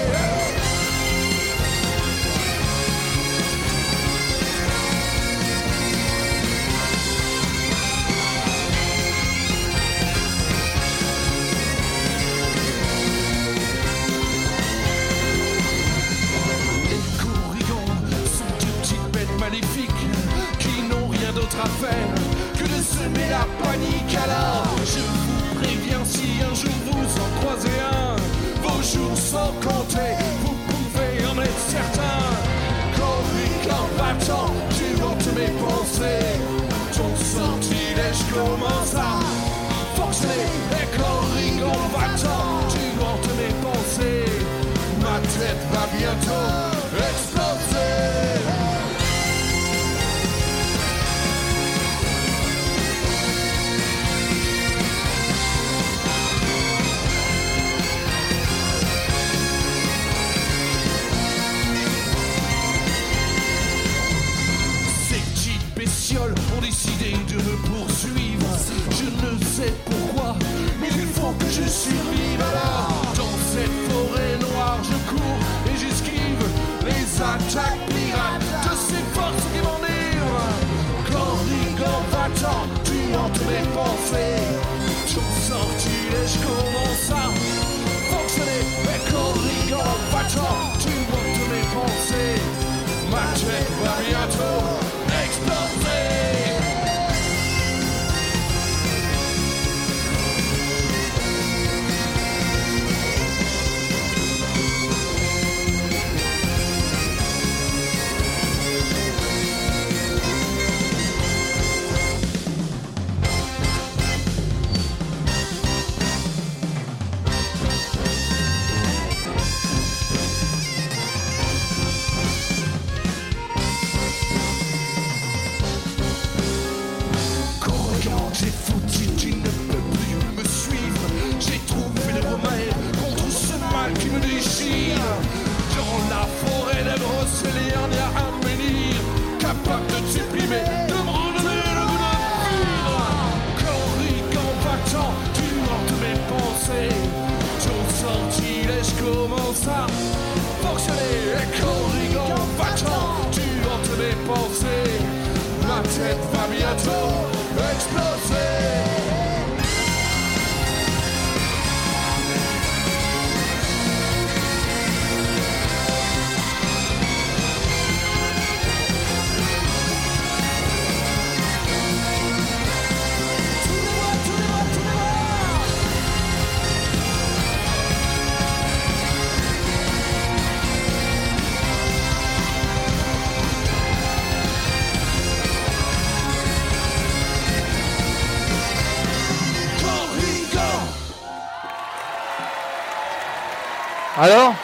Alors 194.28 194.54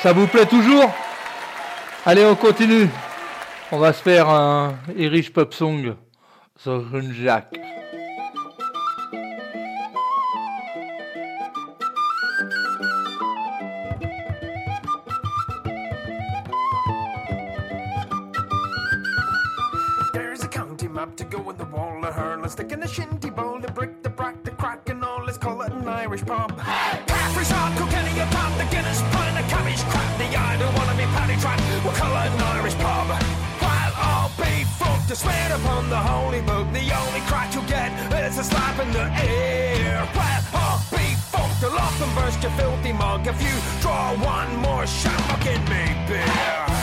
Ça 0.00 0.12
vous 0.12 0.28
plaît 0.28 0.46
toujours? 0.46 0.94
Allez, 2.04 2.24
on 2.24 2.36
continue. 2.36 2.88
On 3.72 3.78
va 3.78 3.92
se 3.92 4.00
faire 4.00 4.28
un 4.28 4.74
Irish 4.96 5.32
Pop 5.32 5.52
Song 5.52 5.96
sur 6.56 6.96
une 6.96 7.12
Jack. 7.12 7.55
dust, 42.40 42.56
filthy 42.56 42.92
mug. 42.92 43.26
If 43.26 43.40
you 43.42 43.54
draw 43.80 44.14
one 44.16 44.56
more 44.56 44.86
shot, 44.86 45.20
I'll 45.30 45.38
me 45.68 45.94
beer. 46.06 46.75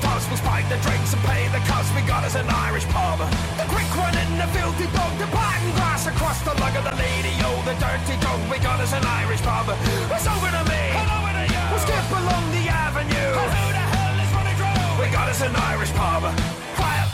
Underagers 0.00 0.18
think. 0.18 0.28
We'll 0.28 0.38
spike 0.38 0.68
the 0.68 0.78
drinks 0.82 1.12
and 1.12 1.22
pay 1.24 1.48
the 1.48 1.58
cost. 1.66 1.94
We 1.94 2.02
got 2.02 2.24
us 2.24 2.34
an 2.34 2.48
Irish 2.48 2.86
pub. 2.88 3.18
The 3.56 3.66
quick 3.68 3.90
one 3.96 4.14
in 4.16 4.38
the 4.38 4.46
filthy 4.52 4.86
dog, 4.94 5.18
The 5.18 5.26
pattern 5.26 5.72
glass 5.74 6.06
across 6.06 6.40
the 6.42 6.54
lug 6.60 6.76
of 6.76 6.84
the 6.84 6.96
lady. 6.96 7.34
Oh, 7.42 7.58
the 7.64 7.74
dirty 7.78 8.16
dog. 8.20 8.40
We 8.50 8.58
got 8.58 8.80
us 8.80 8.92
an 8.92 9.04
Irish 9.04 9.42
pub. 9.42 9.66
It's 9.68 10.26
over 10.26 10.50
to 10.50 10.62
me. 10.68 10.84
And 10.94 11.10
over 11.10 11.32
to 11.32 11.44
you. 11.48 11.62
We'll 11.70 11.82
skip 11.82 12.10
along 12.10 12.44
the 12.52 12.64
avenue. 12.68 13.32
who 13.34 13.64
the 13.72 13.86
hell 13.94 14.16
is 14.20 14.30
running 14.34 14.56
through? 14.58 15.02
We 15.02 15.06
got 15.10 15.28
us 15.28 15.40
an 15.42 15.54
Irish 15.54 15.92
pub. 15.92 16.24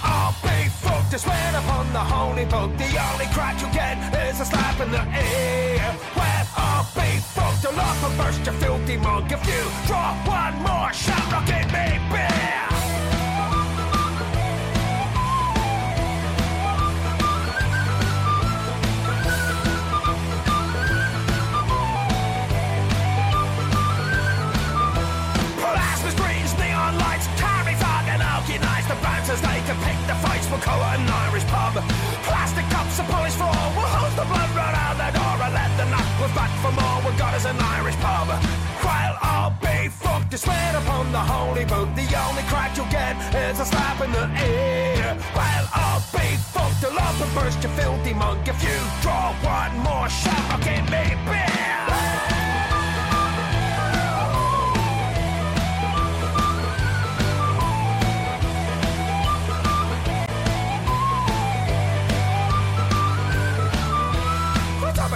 All 0.05 0.35
be 0.43 0.69
fucked 0.69 1.11
to 1.13 1.19
swear 1.19 1.51
upon 1.57 1.91
the 1.93 1.99
holy 1.99 2.45
book. 2.45 2.77
The 2.77 2.93
only 3.09 3.27
crack 3.33 3.61
you 3.61 3.69
get 3.73 3.97
is 4.29 4.41
a 4.41 4.45
slap 4.45 4.79
in 4.81 4.91
the 4.91 5.01
ear. 5.01 5.81
Well, 6.15 6.47
all 6.59 6.85
be 6.95 7.09
fucked. 7.33 7.63
You'll 7.65 7.81
off 7.81 8.05
and 8.05 8.17
burst 8.19 8.45
your 8.45 8.55
filthy 8.55 8.97
mug 8.99 9.33
if 9.33 9.41
you 9.47 9.63
draw 9.87 10.13
one 10.29 10.57
more 10.63 10.93
shamrock 10.93 11.49
in 11.49 11.67
me 11.73 11.87
beer. 12.13 12.74
The 30.57 30.61
fights. 30.61 30.75
We'll 30.75 30.75
call 30.75 30.81
it 30.83 31.01
an 31.01 31.09
Irish 31.09 31.45
pub. 31.45 31.75
Plastic 32.25 32.65
cups 32.71 33.01
are 33.01 33.09
polished 33.09 33.41
all. 33.41 33.73
We'll 33.77 33.87
hose 33.87 34.15
the 34.17 34.25
blood 34.25 34.51
right 34.55 34.75
out 34.75 34.97
the 34.97 35.11
door 35.19 35.37
and 35.47 35.55
let 35.55 35.71
the 35.77 35.87
knock 35.91 36.21
was 36.21 36.33
back 36.33 36.51
for 36.63 36.73
more. 36.73 36.99
We've 37.05 37.19
got 37.19 37.35
us 37.35 37.45
an 37.45 37.59
Irish 37.59 37.97
pub. 37.97 38.29
While 38.83 39.17
all 39.23 39.51
be 39.61 39.89
fucked, 39.89 40.33
you 40.33 40.39
swear 40.39 40.77
upon 40.77 41.13
the 41.13 41.21
holy 41.21 41.65
book. 41.65 41.89
The 41.95 42.07
only 42.29 42.43
crack 42.45 42.77
you'll 42.77 42.91
get 42.91 43.17
is 43.35 43.61
a 43.61 43.65
slap 43.65 44.01
in 44.01 44.13
the 44.13 44.27
ear. 44.45 45.17
While 45.33 45.67
all 45.75 46.01
be 46.13 46.37
fucked, 46.53 46.83
you'll 46.83 46.99
off 46.99 47.21
and 47.21 47.35
burst 47.35 47.63
your 47.63 47.73
filthy 47.73 48.15
mug 48.15 48.47
if 48.47 48.63
you 48.63 48.77
draw 49.03 49.35
one 49.43 49.79
more 49.81 50.09
shamrock 50.09 50.67
in 50.67 50.85
me 50.87 51.05
beer. 51.27 51.64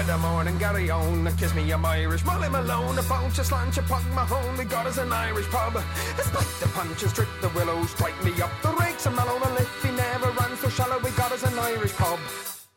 The 0.09 0.16
morning, 0.16 0.56
Gary 0.56 0.89
on, 0.89 1.28
kiss 1.36 1.55
me, 1.55 1.70
I'm 1.70 1.85
Irish. 1.85 2.24
Molly 2.24 2.48
Malone, 2.48 2.98
a 2.98 3.02
bounce, 3.02 3.39
a 3.40 3.44
slant, 3.44 3.76
a 3.76 3.82
pug, 3.82 4.02
Mahone. 4.14 4.56
We 4.56 4.64
got 4.64 4.86
us 4.86 4.97
an 4.97 5.12
Irish 5.12 5.47
pub. 5.48 5.74
Spike 6.16 6.55
the 6.60 6.68
punches, 6.68 7.12
trick 7.12 7.28
the 7.43 7.51
willows, 7.51 7.90
strike 7.90 8.18
me 8.24 8.32
up 8.40 8.51
the 8.62 8.72
rakes, 8.80 9.05
and 9.05 9.14
mellow. 9.14 9.36
and 9.36 9.59
if 9.59 9.82
he 9.82 9.90
never 9.90 10.30
runs 10.30 10.60
so 10.60 10.70
shallow, 10.70 10.98
we 11.05 11.10
got 11.10 11.30
us 11.32 11.43
an 11.43 11.59
Irish 11.59 11.93
pub. 11.93 12.18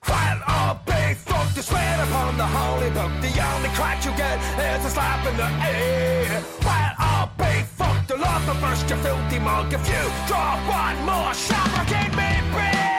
While 0.03 0.41
all 0.45 0.81
big 0.85 1.15
fuck 1.15 1.53
to 1.53 1.63
swear 1.63 2.03
upon 2.03 2.35
the 2.35 2.47
holy 2.47 2.89
book, 2.89 3.13
the 3.23 3.31
only 3.49 3.69
crack 3.79 4.03
you 4.03 4.11
get 4.17 4.37
is 4.59 4.85
a 4.85 4.89
slap 4.89 5.25
in 5.25 5.37
the 5.37 5.49
ear. 5.71 6.43
While 6.67 6.95
all 6.99 7.31
big 7.37 7.63
fuck 7.63 8.07
the 8.07 8.17
law 8.17 8.39
to 8.39 8.59
burst 8.59 8.89
your 8.89 8.99
filthy 8.99 9.39
mug 9.39 9.71
if 9.71 9.87
you 9.87 10.03
draw 10.27 10.59
one 10.67 10.99
more 11.07 11.33
shamrock 11.33 11.91
in 11.91 12.11
me 12.11 12.31
beer. 12.51 12.90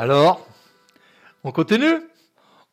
Alors, 0.00 0.46
on 1.42 1.50
continue? 1.50 1.96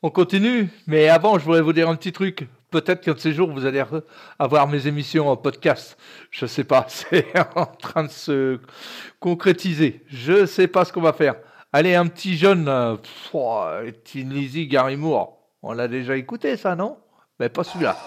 On 0.04 0.12
continue, 0.12 0.70
mais 0.86 1.10
avant, 1.10 1.40
je 1.40 1.46
voudrais 1.46 1.64
vous 1.64 1.74
dire 1.74 1.90
un 1.90 1.96
petit 1.96 2.12
truc. 2.12 2.48
Peut-être 2.70 3.02
qu'un 3.02 3.14
de 3.14 3.18
ces 3.18 3.34
jours, 3.34 3.52
vous 3.52 3.66
allez 3.66 3.84
avoir 4.38 4.68
mes 4.68 4.86
émissions 4.86 5.28
en 5.30 5.36
podcast. 5.36 5.98
Je 6.30 6.46
sais 6.46 6.66
pas, 6.66 6.86
c'est 6.88 7.26
en 7.56 7.66
train 7.66 8.04
de 8.04 8.12
se 8.12 8.60
concrétiser. 9.20 10.04
Je 10.06 10.46
sais 10.46 10.68
pas 10.68 10.86
ce 10.86 10.94
qu'on 10.94 11.02
va 11.02 11.14
faire. 11.14 11.34
Allez, 11.74 11.96
un 11.96 12.06
petit 12.06 12.38
jeune, 12.38 12.68
euh, 12.68 12.96
pff, 12.96 13.32
oh. 13.34 13.66
On 15.64 15.74
l'a 15.74 15.88
déjà 15.88 16.18
écouté, 16.18 16.58
ça, 16.58 16.76
non? 16.76 17.00
Mais 17.40 17.50
pas 17.50 17.64
celui-là. 17.64 17.98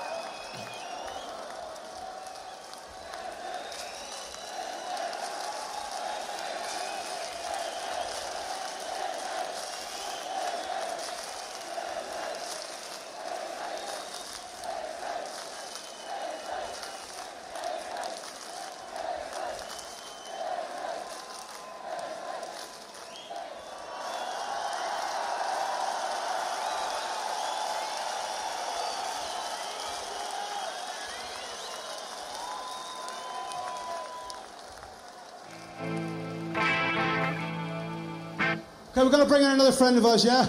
another 39.50 39.72
friend 39.72 39.96
of 39.96 40.06
ours, 40.06 40.24
yeah? 40.24 40.46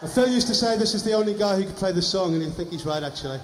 And 0.00 0.10
Phil 0.10 0.28
used 0.28 0.48
to 0.48 0.54
say 0.54 0.76
this 0.76 0.94
is 0.94 1.02
the 1.02 1.12
only 1.12 1.34
guy 1.34 1.56
who 1.56 1.64
could 1.64 1.76
play 1.76 1.92
the 1.92 2.02
song, 2.02 2.34
and 2.34 2.42
you 2.42 2.50
think 2.50 2.70
he's 2.70 2.84
right, 2.84 3.02
actually. 3.02 3.40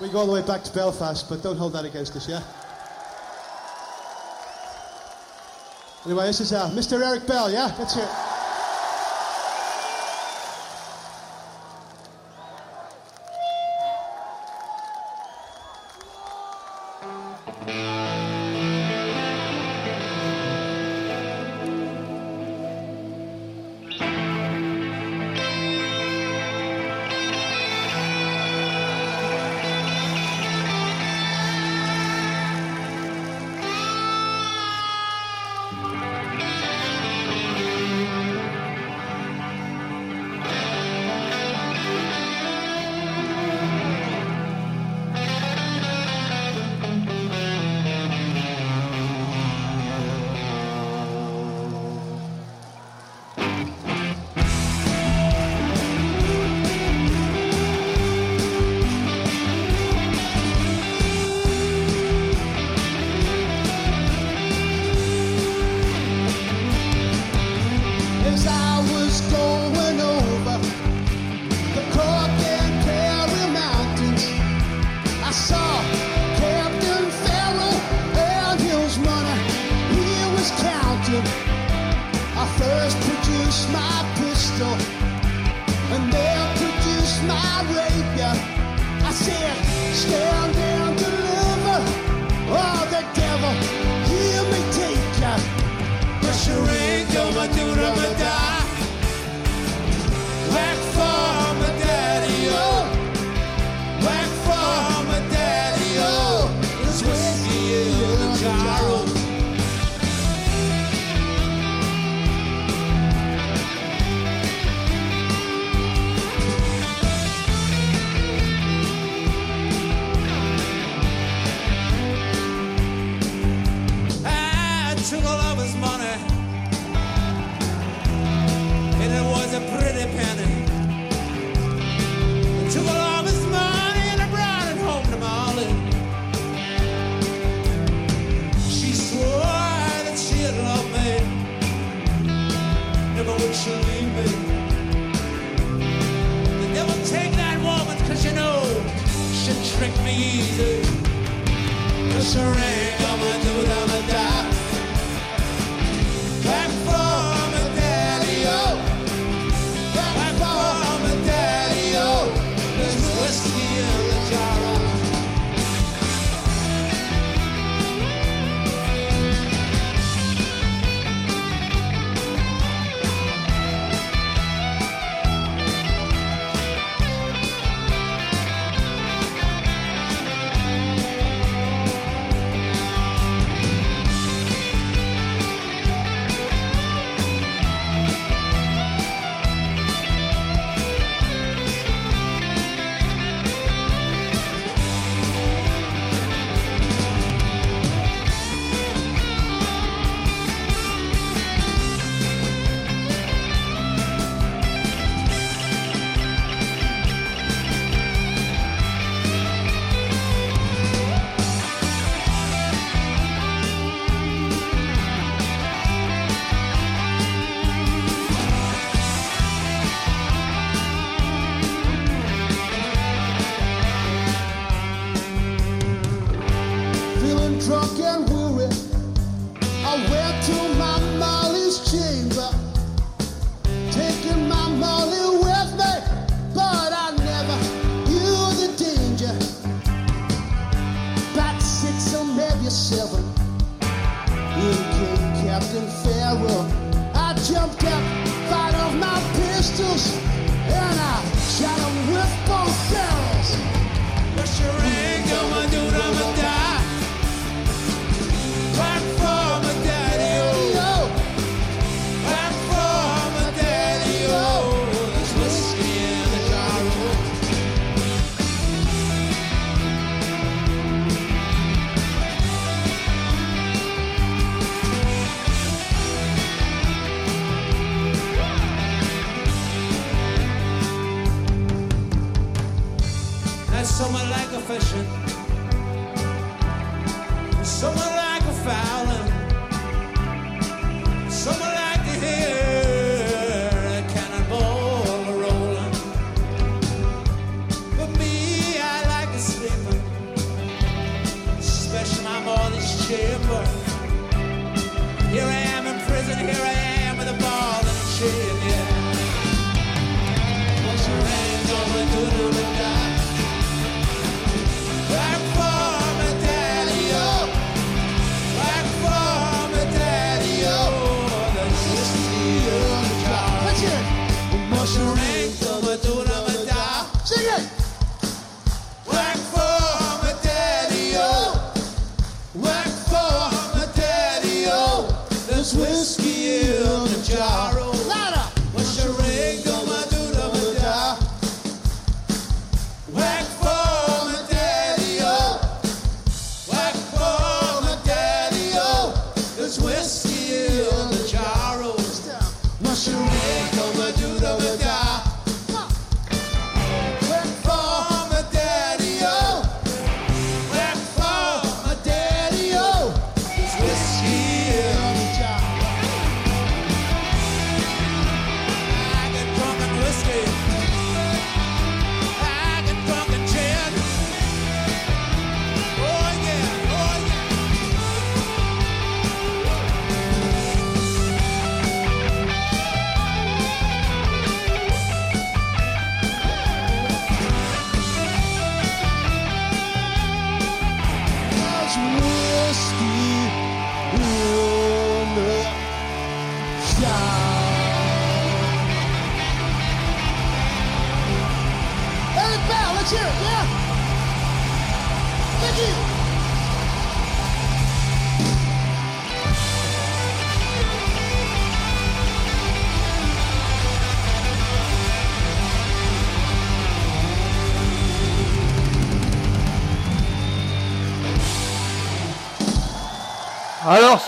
We 0.00 0.08
go 0.08 0.18
all 0.18 0.26
the 0.26 0.32
way 0.32 0.42
back 0.42 0.62
to 0.62 0.72
Belfast, 0.72 1.28
but 1.28 1.42
don't 1.42 1.56
hold 1.56 1.72
that 1.72 1.84
against 1.84 2.14
us, 2.14 2.28
yeah? 2.28 2.42
Anyway, 6.06 6.26
this 6.26 6.40
is 6.40 6.52
uh, 6.52 6.70
Mr. 6.70 7.04
Eric 7.04 7.26
Bell, 7.26 7.50
yeah? 7.50 7.74
That's 7.76 7.96
it. 7.96 8.37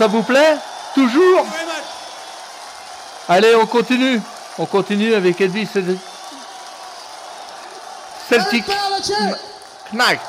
Ça 0.00 0.06
vous 0.06 0.22
plaît 0.22 0.56
Toujours. 0.94 1.46
Allez, 3.28 3.54
on 3.54 3.66
continue. 3.66 4.18
On 4.58 4.64
continue 4.64 5.12
avec 5.14 5.38
et 5.42 5.46
Celtic. 8.30 8.64
Knight. 9.92 10.20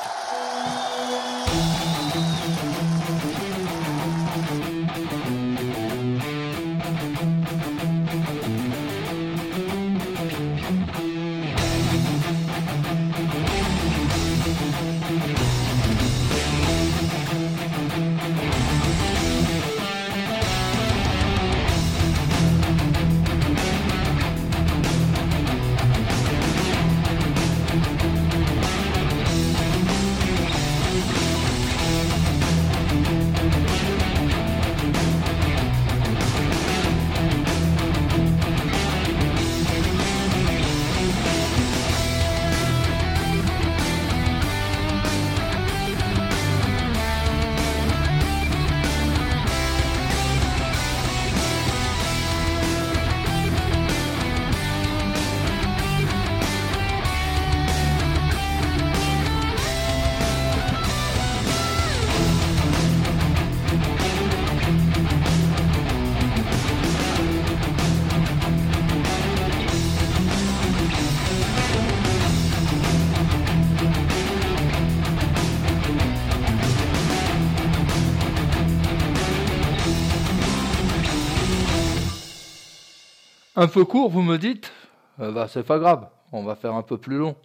Un 83.62 83.68
peu 83.68 83.84
court, 83.84 84.10
vous 84.10 84.22
me 84.22 84.38
dites 84.38 84.72
Euh, 85.20 85.30
Bah, 85.30 85.46
c'est 85.48 85.62
pas 85.62 85.78
grave. 85.78 86.08
On 86.32 86.42
va 86.42 86.56
faire 86.56 86.74
un 86.74 86.82
peu 86.82 86.98
plus 86.98 87.16
long. 87.16 87.36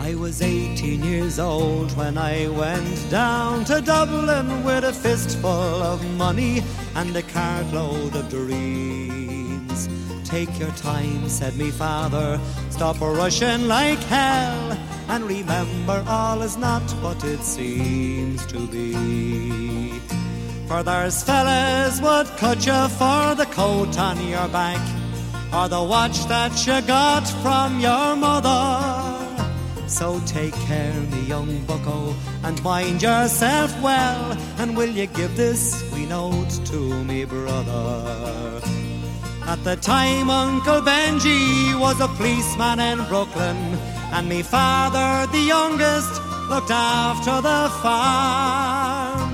I 0.00 0.14
was 0.14 0.42
18 0.42 1.02
years 1.02 1.38
old 1.38 1.94
when 1.96 2.18
I 2.18 2.48
went 2.48 3.10
down 3.10 3.64
to 3.66 3.80
Dublin 3.80 4.62
with 4.64 4.84
a 4.84 4.92
fistful 4.92 5.50
of 5.50 6.04
money 6.16 6.62
and 6.94 7.14
a 7.16 7.22
cartload 7.22 8.14
of 8.14 8.28
dreams. 8.28 9.88
Take 10.24 10.58
your 10.58 10.70
time, 10.72 11.28
said 11.28 11.56
me 11.56 11.70
father, 11.70 12.38
stop 12.70 13.00
rushing 13.00 13.66
like 13.66 13.98
hell, 14.04 14.76
and 15.14 15.28
remember 15.28 16.02
all 16.08 16.42
is 16.42 16.56
not 16.56 16.82
what 17.02 17.22
it 17.22 17.38
seems 17.38 18.44
to 18.46 18.66
be. 18.66 20.00
For 20.66 20.82
there's 20.82 21.22
fellas 21.22 22.00
would 22.00 22.26
cut 22.36 22.66
you 22.66 22.88
for 22.98 23.36
the 23.36 23.46
coat 23.52 23.96
on 23.96 24.16
your 24.26 24.48
back, 24.48 24.82
or 25.54 25.68
the 25.68 25.82
watch 25.82 26.24
that 26.26 26.54
you 26.66 26.80
got 26.82 27.24
from 27.42 27.78
your 27.78 28.16
mother. 28.16 28.64
So 29.86 30.20
take 30.26 30.54
care, 30.66 31.00
me 31.12 31.20
young 31.26 31.64
bucko, 31.64 32.12
and 32.42 32.60
mind 32.64 33.00
yourself 33.00 33.70
well. 33.80 34.36
And 34.58 34.76
will 34.76 34.90
you 34.90 35.06
give 35.06 35.36
this 35.36 35.88
wee 35.92 36.06
note 36.06 36.50
to 36.70 37.04
me 37.04 37.24
brother? 37.24 38.60
At 39.46 39.62
the 39.62 39.76
time, 39.76 40.28
Uncle 40.30 40.80
Benji 40.80 41.78
was 41.78 42.00
a 42.00 42.08
policeman 42.08 42.80
in 42.80 43.04
Brooklyn, 43.04 43.78
and 44.12 44.28
me 44.28 44.42
father, 44.42 45.30
the 45.32 45.40
youngest, 45.40 46.20
looked 46.48 46.70
after 46.70 47.40
the 47.40 47.70
farm. 47.82 49.30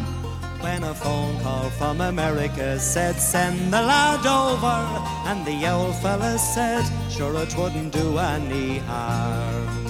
When 0.61 0.85
a 0.85 0.95
phone 0.95 1.41
call 1.41 1.71
from 1.71 2.01
America 2.01 2.79
said, 2.79 3.17
Send 3.17 3.73
the 3.73 3.83
lad 3.83 4.25
over, 4.27 4.81
and 5.29 5.45
the 5.47 5.71
old 5.71 5.97
fella 5.97 6.39
said, 6.39 6.85
Sure, 7.11 7.35
it 7.43 7.57
wouldn't 7.57 7.93
do 7.93 8.19
any 8.19 8.79
harm. 8.79 9.81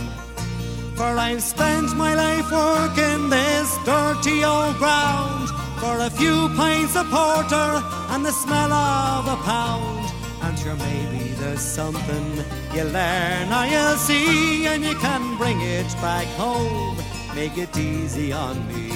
For 0.94 1.16
I've 1.16 1.43
spent 1.43 1.97
my 1.97 2.15
life 2.15 2.51
working 2.52 3.31
this 3.31 3.77
dirty 3.85 4.44
old 4.44 4.77
ground 4.77 5.48
for 5.81 5.98
a 5.98 6.11
few 6.11 6.48
pints 6.57 6.94
of 6.94 7.07
porter 7.09 7.82
and 8.12 8.24
the 8.24 8.32
smell 8.32 8.73
of 8.73 9.27
a 9.27 9.36
pound. 9.43 10.12
And 10.43 10.59
sure, 10.59 10.77
maybe 10.77 11.19
there's 11.51 11.60
something 11.62 12.44
you 12.72 12.85
learn 12.85 13.52
or 13.52 13.66
you'll 13.66 13.97
see, 13.97 14.66
and 14.66 14.85
you 14.85 14.94
can 14.94 15.36
bring 15.36 15.60
it 15.60 15.86
back 15.94 16.27
home. 16.39 16.97
Make 17.35 17.59
it 17.59 17.77
easy 17.77 18.32
on 18.32 18.56
me. 18.68 18.90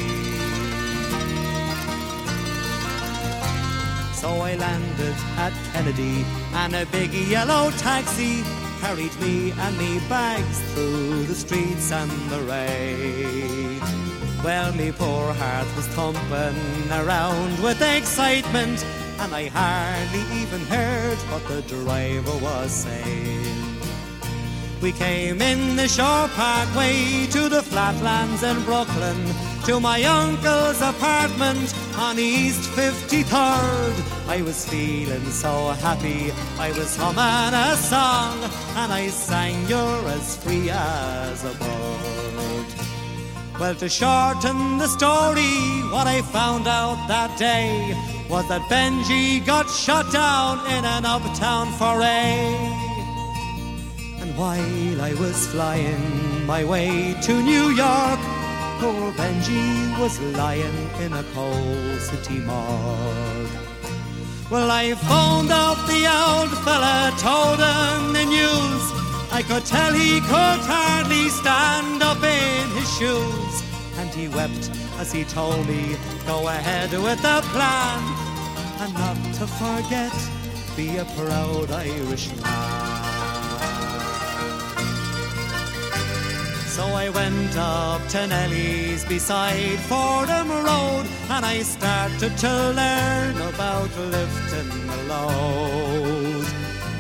So 4.15 4.29
I 4.51 4.55
landed 4.55 5.17
at 5.37 5.53
Kennedy, 5.73 6.25
and 6.53 6.75
a 6.77 6.87
big 6.87 7.13
yellow 7.13 7.73
taxi 7.73 8.45
carried 8.81 9.15
me 9.21 9.51
and 9.51 9.77
me 9.77 9.99
bags 10.09 10.61
through 10.73 11.25
the 11.25 11.35
streets 11.35 11.91
and 11.91 12.13
the 12.31 12.41
rain. 12.43 13.81
Well, 14.45 14.73
me 14.75 14.93
poor 14.93 15.33
heart 15.33 15.67
was 15.75 15.89
thumping 15.89 16.93
around 16.93 17.61
with 17.65 17.83
excitement, 17.83 18.87
and 19.21 19.35
I 19.35 19.47
hardly 19.49 20.25
even 20.41 20.61
heard 20.67 21.19
what 21.31 21.47
the 21.49 21.63
driver 21.63 22.37
was 22.39 22.71
saying. 22.71 23.75
We 24.81 24.93
came 24.93 25.41
in 25.41 25.77
the 25.77 25.89
shore 25.89 26.29
parkway 26.29 27.27
to 27.31 27.49
the 27.49 27.63
flatlands 27.63 28.43
in 28.43 28.63
Brooklyn, 28.65 29.17
to 29.65 29.81
my 29.81 30.03
uncle's 30.05 30.83
apartment 30.83 31.75
on 31.97 32.19
East 32.19 32.69
53rd. 32.73 33.95
I 34.29 34.43
was 34.43 34.69
feeling 34.69 35.25
so 35.31 35.71
happy, 35.71 36.33
I 36.59 36.69
was 36.73 36.97
humming 36.97 37.55
a 37.55 37.77
song, 37.77 38.39
and 38.77 38.93
I 38.93 39.09
sang 39.09 39.67
You're 39.69 40.09
as 40.09 40.37
free 40.37 40.69
as 40.71 41.45
a 41.45 41.55
bird. 41.55 42.67
Well, 43.59 43.75
to 43.77 43.89
shorten 43.89 44.79
the 44.79 44.89
story, 44.89 45.81
what 45.93 46.07
I 46.07 46.21
found 46.23 46.67
out 46.67 47.07
that 47.09 47.39
day 47.39 48.14
was 48.29 48.49
that 48.49 48.63
Benji 48.63 49.45
got 49.45 49.69
shot 49.69 50.11
down 50.13 50.59
in 50.73 50.85
an 50.85 51.05
uptown 51.05 51.71
foray. 51.73 52.55
And 54.21 54.37
while 54.37 55.01
I 55.03 55.15
was 55.15 55.47
flying 55.49 56.47
my 56.47 56.65
way 56.65 57.15
to 57.23 57.43
New 57.43 57.71
York, 57.71 58.21
poor 58.81 59.13
Benji 59.13 59.99
was 60.01 60.21
lying 60.37 60.89
in 61.01 61.13
a 61.13 61.25
coal 61.35 61.99
city 61.99 62.39
morgue. 62.41 63.55
Well, 64.51 64.71
I 64.71 64.95
phoned 64.95 65.51
up 65.51 65.79
the 65.87 66.03
old 66.07 66.53
fella, 66.65 67.13
told 67.19 67.59
him 67.59 68.13
the 68.13 68.25
news. 68.25 68.85
I 69.33 69.43
could 69.43 69.65
tell 69.65 69.93
he 69.93 70.21
could 70.21 70.61
hardly 70.73 71.29
stand 71.29 72.03
up 72.03 72.23
in 72.23 72.71
his 72.77 72.89
shoes. 72.97 73.55
And 73.99 74.11
he 74.11 74.29
wept 74.29 74.71
as 75.05 75.13
he 75.13 75.25
told 75.25 75.67
me, 75.69 75.97
go 76.25 76.49
ahead 76.49 76.91
with 76.91 77.21
the 77.29 77.39
plan. 77.53 78.01
And 78.81 78.93
not 78.95 79.19
to 79.39 79.47
forget, 79.61 80.17
be 80.77 80.97
a 80.97 81.05
proud 81.17 81.71
Irishman. 81.71 82.45
So 86.77 86.85
I 87.05 87.07
went 87.21 87.55
up 87.57 88.01
to 88.15 88.27
Nelly's 88.27 89.05
beside 89.05 89.79
Fordham 89.91 90.49
Road 90.69 91.05
and 91.35 91.45
I 91.55 91.57
started 91.77 92.33
to 92.45 92.53
learn 92.81 93.35
about 93.53 93.91
lifting 94.17 94.73
the 94.91 95.01
load. 95.13 96.47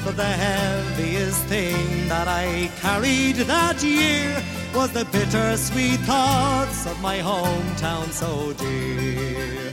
But 0.04 0.16
the 0.16 0.32
heaviest 0.46 1.42
thing 1.52 2.08
that 2.12 2.28
I 2.28 2.70
carried 2.82 3.36
that 3.52 3.82
year 3.82 4.28
was 4.74 4.90
the 4.92 5.04
bittersweet 5.06 6.00
thoughts 6.00 6.86
of 6.86 7.00
my 7.00 7.18
hometown 7.18 8.10
so 8.10 8.52
dear. 8.54 9.72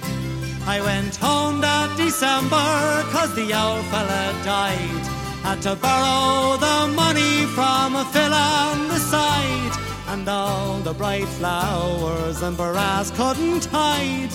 I 0.68 0.80
went 0.82 1.15
home 1.15 1.60
that 1.61 1.98
December 1.98 3.03
cause 3.11 3.34
the 3.36 3.49
old 3.53 3.86
fella 3.86 4.23
died. 4.44 5.06
Had 5.44 5.61
to 5.64 5.76
borrow 5.76 6.57
the 6.57 6.94
money 6.94 7.45
from 7.56 7.95
a 7.95 8.06
Phil 8.14 8.34
on 8.34 8.88
the 8.90 8.99
side. 8.99 9.76
And 10.10 10.28
all 10.30 10.78
the 10.80 10.94
bright 10.94 11.28
flowers 11.40 12.41
and 12.44 12.56
brass 12.56 13.10
couldn't 13.11 13.65
hide 13.65 14.32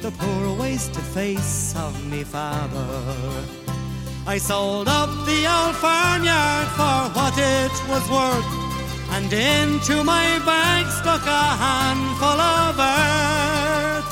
the 0.00 0.12
poor 0.12 0.54
wasted 0.58 1.02
face 1.02 1.74
of 1.76 1.92
me 2.10 2.22
father. 2.24 3.44
I 4.26 4.38
sold 4.38 4.86
up 4.86 5.10
the 5.26 5.40
old 5.56 5.76
farmyard 5.76 6.68
for 6.78 6.98
what 7.16 7.34
it 7.36 7.74
was 7.88 8.04
worth, 8.08 8.63
and 9.16 9.32
into 9.32 10.02
my 10.02 10.26
bag 10.44 10.84
stuck 10.90 11.24
a 11.24 11.44
handful 11.66 12.38
of 12.58 12.74
earth. 12.98 14.10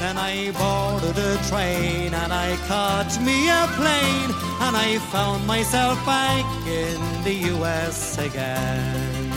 Then 0.00 0.16
I 0.18 0.50
boarded 0.60 1.16
a 1.16 1.34
train 1.48 2.12
and 2.12 2.32
I 2.32 2.56
caught 2.66 3.12
me 3.28 3.38
a 3.60 3.64
plane, 3.78 4.32
and 4.64 4.74
I 4.76 4.98
found 5.12 5.46
myself 5.46 5.96
back 6.04 6.46
in 6.66 6.98
the 7.26 7.36
US 7.54 8.18
again. 8.18 9.30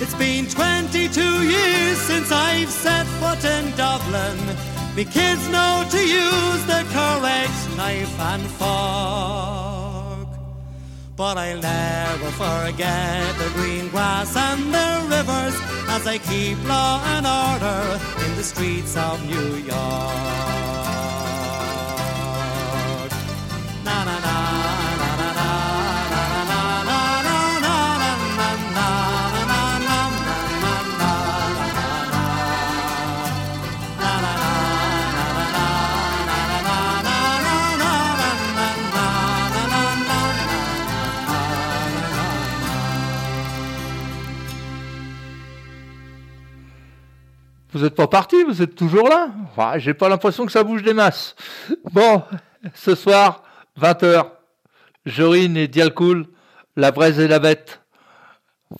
It's 0.00 0.14
been 0.14 0.46
22 0.46 1.20
years 1.54 1.98
since 2.08 2.32
I've 2.32 2.70
set 2.70 3.06
foot 3.20 3.44
in 3.44 3.64
Dublin. 3.76 4.38
Me 4.96 5.04
kids 5.04 5.44
know 5.54 5.84
to 5.94 6.00
use 6.22 6.62
the 6.72 6.82
correct 6.96 7.60
knife 7.76 8.16
and 8.32 8.44
fork. 8.58 9.77
But 11.18 11.36
I'll 11.36 11.58
never 11.58 12.30
forget 12.30 13.36
the 13.38 13.50
green 13.54 13.88
grass 13.88 14.36
and 14.36 14.72
the 14.72 15.04
rivers 15.10 15.54
as 15.88 16.06
I 16.06 16.18
keep 16.18 16.62
law 16.68 17.02
and 17.06 17.26
order 17.26 18.00
in 18.24 18.36
the 18.36 18.44
streets 18.44 18.96
of 18.96 19.26
New 19.26 19.56
York. 19.56 21.17
Vous 47.78 47.84
n'êtes 47.84 47.94
pas 47.94 48.08
parti, 48.08 48.42
vous 48.42 48.60
êtes 48.60 48.74
toujours 48.74 49.08
là 49.08 49.30
Ouais, 49.56 49.78
J'ai 49.78 49.94
pas 49.94 50.08
l'impression 50.08 50.44
que 50.44 50.50
ça 50.50 50.64
bouge 50.64 50.82
des 50.82 50.94
masses. 50.94 51.36
Bon, 51.92 52.24
ce 52.74 52.96
soir, 52.96 53.44
20h, 53.80 54.26
Jorine 55.06 55.56
et 55.56 55.68
Dialcool, 55.68 56.26
la 56.74 56.90
braise 56.90 57.20
et 57.20 57.28
la 57.28 57.38
bête. 57.38 57.80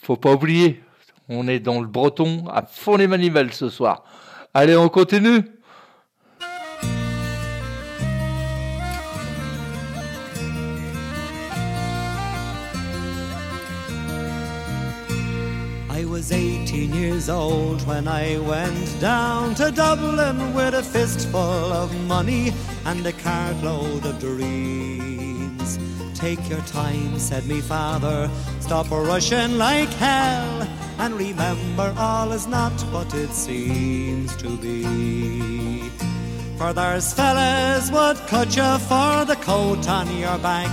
Faut 0.03 0.17
pas 0.17 0.33
oublier, 0.33 0.83
on 1.29 1.47
est 1.47 1.61
dans 1.61 1.81
le 1.81 1.87
breton 1.87 2.49
à 2.49 2.63
fond 2.63 2.97
les 2.97 3.07
manivelles 3.07 3.53
ce 3.53 3.69
soir. 3.69 4.03
Allez, 4.53 4.77
on 4.77 4.89
continue 4.89 5.45
years 17.19 17.29
old 17.29 17.85
when 17.85 18.07
I 18.07 18.39
went 18.39 19.01
down 19.01 19.53
to 19.57 19.73
Dublin 19.73 20.55
with 20.55 20.75
a 20.75 20.85
fistful 20.85 21.73
of 21.83 21.91
money 22.07 22.53
and 22.85 23.05
a 23.05 23.13
cartload 23.13 24.05
of 24.05 24.21
dreams. 24.21 25.81
Take 26.15 26.49
your 26.49 26.61
time, 26.61 27.19
said 27.19 27.45
me 27.47 27.61
father, 27.61 28.31
stop 28.61 28.89
rushing 28.91 29.59
like 29.59 29.93
hell, 29.95 30.69
and 30.99 31.15
remember 31.15 31.93
all 31.99 32.31
is 32.31 32.47
not 32.47 32.81
what 32.93 33.13
it 33.15 33.31
seems 33.31 34.37
to 34.37 34.57
be. 34.57 35.89
For 36.57 36.73
there's 36.73 37.13
fellas 37.13 37.91
would 37.91 38.19
cut 38.29 38.57
you 38.57 38.79
for 38.91 39.25
the 39.25 39.39
coat 39.41 39.89
on 39.89 40.07
your 40.17 40.39
back, 40.39 40.71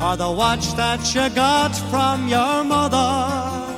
or 0.00 0.16
the 0.16 0.30
watch 0.30 0.72
that 0.76 1.02
you 1.14 1.28
got 1.34 1.74
from 1.90 2.28
your 2.28 2.64
mother. 2.64 3.75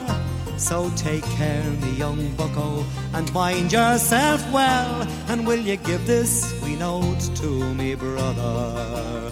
So 0.58 0.90
take 0.96 1.24
care, 1.36 1.62
me 1.62 1.92
young 1.96 2.34
bucko, 2.34 2.84
and 3.14 3.32
mind 3.32 3.72
yourself 3.72 4.42
well. 4.52 5.06
And 5.28 5.46
will 5.46 5.60
you 5.60 5.76
give 5.76 6.04
this 6.04 6.60
wee 6.62 6.74
note 6.74 7.20
to 7.36 7.74
me 7.74 7.94
brother? 7.94 9.30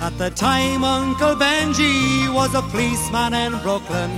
At 0.00 0.18
the 0.18 0.30
time, 0.30 0.82
Uncle 0.82 1.36
Benji 1.36 2.28
was 2.34 2.54
a 2.56 2.62
policeman 2.62 3.34
in 3.34 3.52
Brooklyn, 3.62 4.10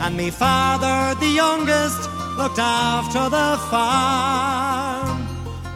and 0.00 0.16
me 0.16 0.30
father, 0.30 1.14
the 1.20 1.28
youngest, 1.28 2.08
looked 2.38 2.58
after 2.58 3.28
the 3.28 3.58
farm. 3.70 5.18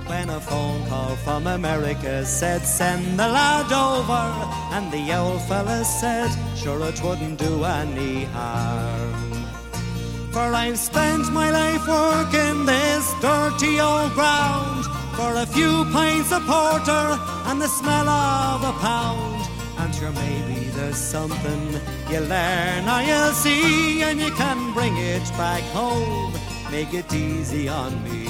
When 0.06 0.31
a 0.31 0.40
phone 0.40 0.86
call 0.89 1.14
from 1.16 1.47
America 1.47 2.24
said, 2.24 2.62
send 2.62 3.18
the 3.18 3.28
lad 3.28 3.70
over, 3.70 4.24
and 4.74 4.90
the 4.90 5.14
old 5.14 5.43
fella 5.43 5.85
said, 5.85 6.31
sure 6.56 6.82
it 6.89 7.02
wouldn't 7.05 7.39
do 7.39 7.64
any 7.64 8.24
harm. 8.24 9.30
For 10.32 10.55
I've 10.55 10.78
spent 10.78 11.32
my 11.32 11.51
life 11.51 11.89
working 11.89 12.65
this 12.65 13.12
dirty 13.20 13.81
old 13.81 14.12
ground 14.12 14.85
for 15.16 15.35
a 15.35 15.44
few 15.44 15.85
pints 15.93 16.31
of 16.31 16.47
porter 16.47 17.19
and 17.47 17.61
the 17.61 17.66
smell 17.66 18.09
of 18.09 18.62
a 18.62 18.73
pound. 18.78 19.48
And 19.78 19.93
sure 19.93 20.12
maybe 20.12 20.69
there's 20.77 20.97
something 20.97 21.73
you 22.09 22.20
learn 22.20 22.89
or 22.89 23.02
you'll 23.02 23.32
see, 23.32 24.02
and 24.02 24.20
you 24.20 24.31
can 24.31 24.73
bring 24.73 24.97
it 24.97 25.27
back 25.36 25.62
home. 25.74 26.32
Make 26.70 26.94
it 26.94 27.12
easy 27.12 27.69
on 27.69 27.93
me. 28.05 28.27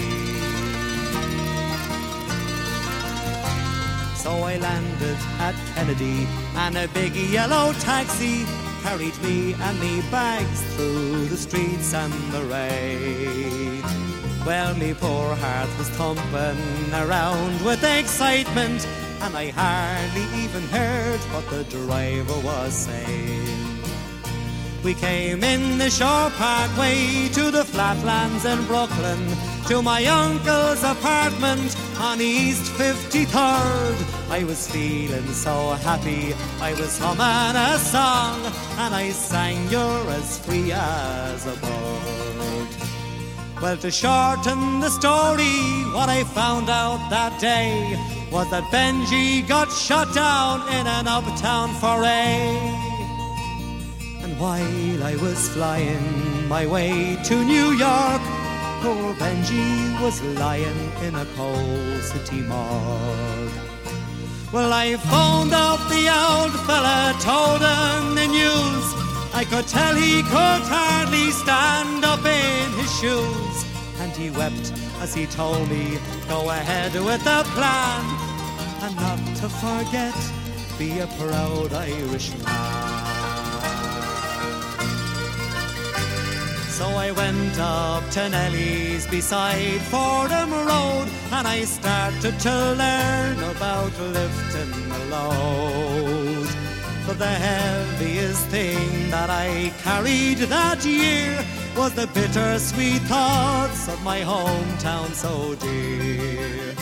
So 4.15 4.31
I 4.31 4.57
landed 4.57 5.19
at 5.39 5.55
Kennedy, 5.75 6.27
and 6.57 6.79
a 6.79 6.89
big 6.89 7.15
yellow 7.15 7.75
taxi 7.75 8.47
carried 8.83 9.17
me 9.23 9.55
and 9.55 9.81
me 9.81 10.03
bags 10.11 10.63
through 10.75 11.27
the 11.27 11.37
streets 11.37 11.95
and 11.95 12.13
the 12.33 12.43
rain. 12.45 13.83
Well, 14.47 14.75
me 14.75 14.95
poor 14.95 15.35
heart 15.37 15.69
was 15.79 15.89
thumping 15.91 16.93
around 16.93 17.63
with 17.65 17.85
excitement, 17.85 18.87
and 19.21 19.37
I 19.37 19.51
hardly 19.51 20.27
even 20.43 20.63
heard 20.69 21.21
what 21.33 21.49
the 21.51 21.65
driver 21.65 22.39
was 22.41 22.73
saying. 22.73 23.40
We 24.83 24.95
came 24.95 25.45
in 25.45 25.77
the 25.77 25.91
Shore 25.91 26.31
Parkway 26.31 27.29
to 27.35 27.51
the 27.51 27.65
flatlands 27.65 28.47
in 28.47 28.65
Brooklyn, 28.65 29.21
to 29.69 29.83
my 29.83 30.07
uncle's 30.07 30.83
apartment 30.83 31.77
on 31.99 32.19
East 32.23 32.73
53rd. 32.73 34.31
I 34.31 34.45
was 34.45 34.71
feeling 34.71 35.27
so 35.35 35.73
happy, 35.73 36.33
I 36.63 36.73
was 36.73 36.99
humming 36.99 37.57
a 37.57 37.79
song, 37.79 38.41
and 38.79 38.95
I 38.95 39.11
sang 39.11 39.69
You're 39.69 40.11
as 40.13 40.39
free 40.39 40.73
as 40.73 41.47
a 41.47 41.57
bird. 41.61 42.69
Well, 43.61 43.77
to 43.77 43.91
shorten 43.91 44.81
the 44.81 44.89
story, 44.89 45.85
what 45.93 46.09
I 46.09 46.25
found 46.25 46.71
out 46.71 47.11
that 47.11 47.39
day 47.39 47.99
was 48.33 48.51
that 48.51 48.65
Benji 48.73 49.47
got 49.47 49.71
shot 49.71 50.15
down 50.15 50.63
in 50.73 50.87
an 50.87 51.07
uptown 51.07 51.69
foray. 51.75 52.90
While 54.41 55.05
I 55.05 55.17
was 55.17 55.51
flying 55.51 56.49
my 56.49 56.65
way 56.65 57.19
to 57.25 57.45
New 57.45 57.73
York, 57.73 58.23
poor 58.81 59.13
Benji 59.21 60.01
was 60.01 60.23
lying 60.41 60.93
in 61.03 61.15
a 61.15 61.27
coal 61.37 62.01
city 62.01 62.41
morgue. 62.41 63.53
Well, 64.51 64.73
I 64.73 64.97
phoned 64.97 65.53
up 65.53 65.81
the 65.91 66.09
old 66.09 66.55
fella, 66.65 67.15
told 67.21 67.61
him 67.61 68.15
the 68.15 68.29
news. 68.29 68.87
I 69.35 69.45
could 69.45 69.69
tell 69.69 69.95
he 69.95 70.23
could 70.23 70.65
hardly 70.73 71.31
stand 71.33 72.07
up 72.07 72.25
in 72.25 72.73
his 72.81 72.91
shoes. 72.99 73.57
And 74.01 74.11
he 74.13 74.31
wept 74.31 74.73
as 75.03 75.13
he 75.13 75.27
told 75.27 75.69
me, 75.69 75.99
go 76.31 76.49
ahead 76.49 76.95
with 76.95 77.23
the 77.25 77.43
plan. 77.53 78.05
And 78.85 78.97
not 78.97 79.21
to 79.37 79.51
forget, 79.51 80.17
be 80.79 81.01
a 81.01 81.07
proud 81.19 81.75
Irishman. 81.75 83.20
So 86.81 86.89
I 86.89 87.11
went 87.13 87.59
up 87.59 88.09
to 88.13 88.31
Nelly's 88.31 89.07
beside 89.07 89.83
Fordham 89.93 90.51
Road 90.51 91.09
and 91.31 91.47
I 91.47 91.65
started 91.65 92.41
to 92.41 92.55
learn 92.83 93.37
about 93.55 93.93
lifting 94.01 94.89
the 94.89 95.01
load. 95.15 96.49
But 97.07 97.19
the 97.19 97.35
heaviest 97.49 98.47
thing 98.47 99.11
that 99.11 99.29
I 99.29 99.75
carried 99.83 100.39
that 100.49 100.83
year 100.87 101.45
was 101.77 101.93
the 101.93 102.07
bittersweet 102.15 103.03
thoughts 103.03 103.87
of 103.87 104.03
my 104.03 104.21
hometown 104.21 105.13
so 105.13 105.55
dear. 105.57 106.75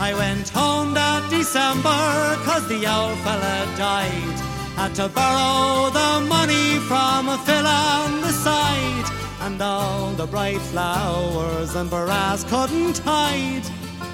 I 0.00 0.14
went 0.14 0.48
home 0.48 0.94
that 0.94 1.30
December 1.30 2.02
cause 2.44 2.66
the 2.66 2.82
old 2.92 3.18
fella 3.20 3.56
died. 3.76 4.38
Had 4.74 4.96
to 4.96 5.08
borrow 5.08 5.90
the 5.90 6.26
money 6.26 6.80
from 6.88 7.28
a 7.28 7.38
Phil 7.46 7.66
on 7.68 8.20
the 8.20 8.32
side. 8.32 9.17
And 9.48 9.62
all 9.62 10.10
the 10.10 10.26
bright 10.26 10.60
flowers 10.60 11.74
and 11.74 11.88
brass 11.88 12.44
couldn't 12.44 12.98
hide 12.98 13.64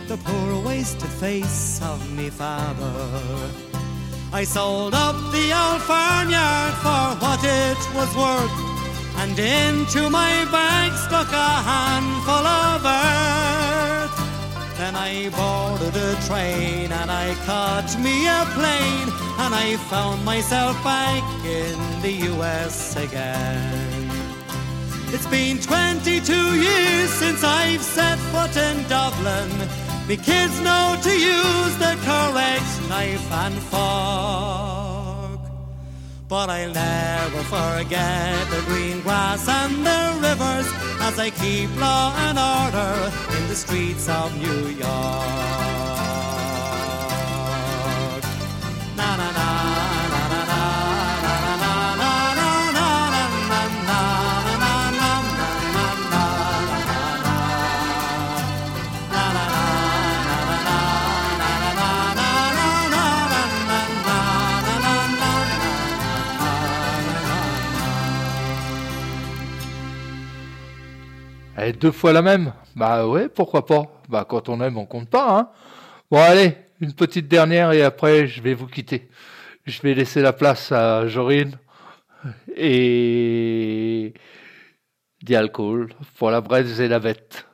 the 0.06 0.16
poor 0.16 0.64
wasted 0.64 1.10
face 1.10 1.82
of 1.82 1.98
me 2.12 2.30
father. 2.30 3.50
I 4.32 4.44
sold 4.44 4.94
up 4.94 5.16
the 5.32 5.46
old 5.62 5.82
farmyard 5.82 6.74
for 6.84 7.06
what 7.24 7.40
it 7.42 7.80
was 7.98 8.10
worth, 8.14 8.56
and 9.22 9.36
into 9.36 10.08
my 10.08 10.32
bag 10.52 10.92
stuck 11.04 11.30
a 11.32 11.50
handful 11.72 12.46
of 12.62 12.86
earth. 12.86 14.16
Then 14.78 14.94
I 14.94 15.30
boarded 15.34 15.96
a 15.96 16.14
train 16.28 16.92
and 16.92 17.10
I 17.10 17.34
caught 17.44 17.90
me 17.98 18.28
a 18.28 18.46
plane, 18.54 19.10
and 19.42 19.52
I 19.52 19.78
found 19.90 20.24
myself 20.24 20.76
back 20.84 21.24
in 21.44 21.76
the 22.02 22.12
US 22.30 22.94
again. 22.94 23.83
It's 25.14 25.28
been 25.28 25.60
22 25.60 26.34
years 26.58 27.08
since 27.08 27.44
I've 27.44 27.80
set 27.80 28.18
foot 28.32 28.56
in 28.56 28.82
Dublin. 28.88 29.48
Me 30.08 30.16
kids 30.16 30.60
know 30.60 30.98
to 31.00 31.10
use 31.10 31.76
the 31.78 31.96
correct 32.02 32.88
knife 32.88 33.30
and 33.30 33.54
fork. 33.70 35.40
But 36.26 36.50
I'll 36.50 36.72
never 36.72 37.42
forget 37.44 38.50
the 38.50 38.60
green 38.66 39.02
grass 39.02 39.48
and 39.48 39.86
the 39.86 40.18
rivers 40.20 40.66
as 41.06 41.16
I 41.20 41.30
keep 41.30 41.70
law 41.78 42.12
and 42.26 42.36
order 42.36 43.12
in 43.38 43.46
the 43.46 43.54
streets 43.54 44.08
of 44.08 44.36
New 44.36 44.66
York. 44.66 45.93
Eh, 71.66 71.72
deux 71.72 71.92
fois 71.92 72.12
la 72.12 72.20
même 72.20 72.52
Bah 72.76 73.06
ouais, 73.06 73.28
pourquoi 73.28 73.64
pas 73.64 73.84
Bah 74.08 74.26
quand 74.28 74.48
on 74.48 74.60
aime, 74.60 74.76
on 74.76 74.84
compte 74.84 75.08
pas, 75.08 75.38
hein 75.38 75.48
Bon 76.10 76.18
allez, 76.18 76.56
une 76.80 76.92
petite 76.92 77.26
dernière 77.26 77.72
et 77.72 77.82
après 77.82 78.26
je 78.26 78.42
vais 78.42 78.52
vous 78.54 78.66
quitter. 78.66 79.08
Je 79.64 79.80
vais 79.80 79.94
laisser 79.94 80.20
la 80.20 80.34
place 80.34 80.72
à 80.72 81.06
Jorine 81.08 81.56
et 82.54 84.12
d'alcool 85.22 85.94
pour 86.18 86.30
la 86.30 86.42
braise 86.42 86.80
et 86.80 86.88
la 86.88 86.98
vette. 86.98 87.46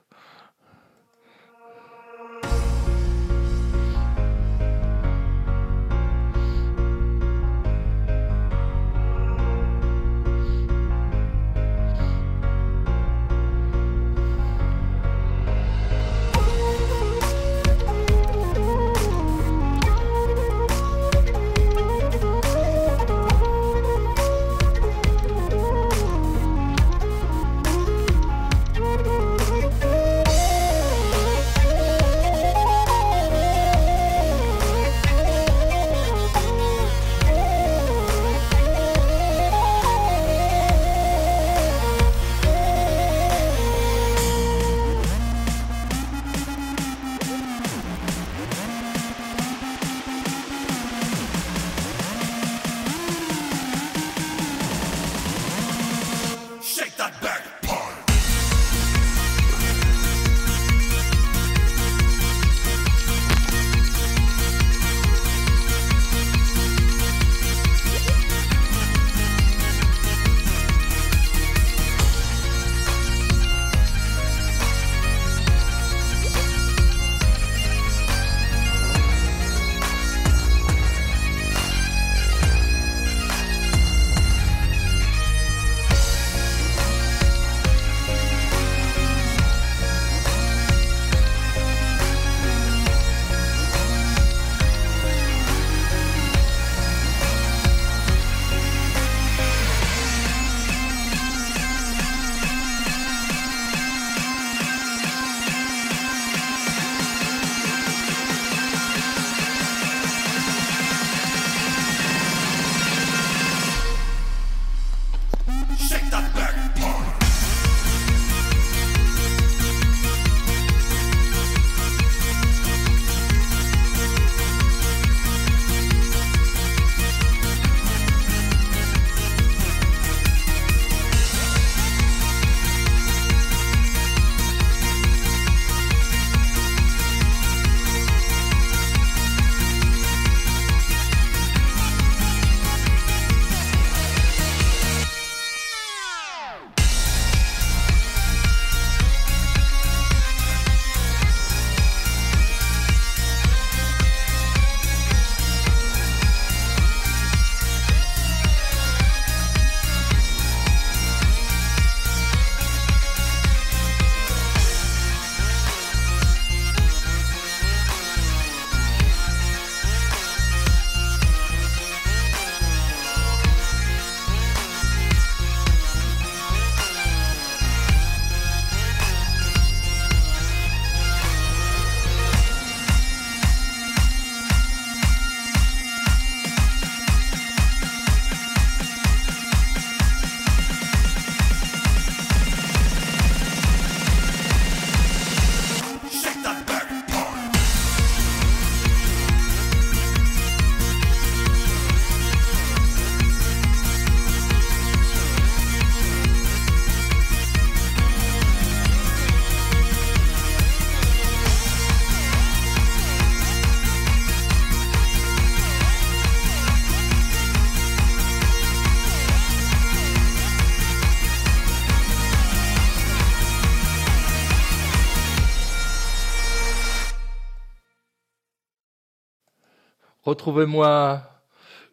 Retrouvez-moi 230.22 231.22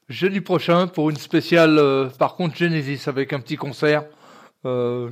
jeudi 0.10 0.42
prochain 0.42 0.88
pour 0.88 1.10
une 1.10 1.18
spéciale, 1.18 1.78
euh, 1.78 2.10
par 2.10 2.36
contre, 2.36 2.56
Genesis 2.56 3.08
avec 3.08 3.32
un 3.32 3.40
petit 3.40 3.56
concert. 3.56 4.06
Euh, 4.66 5.10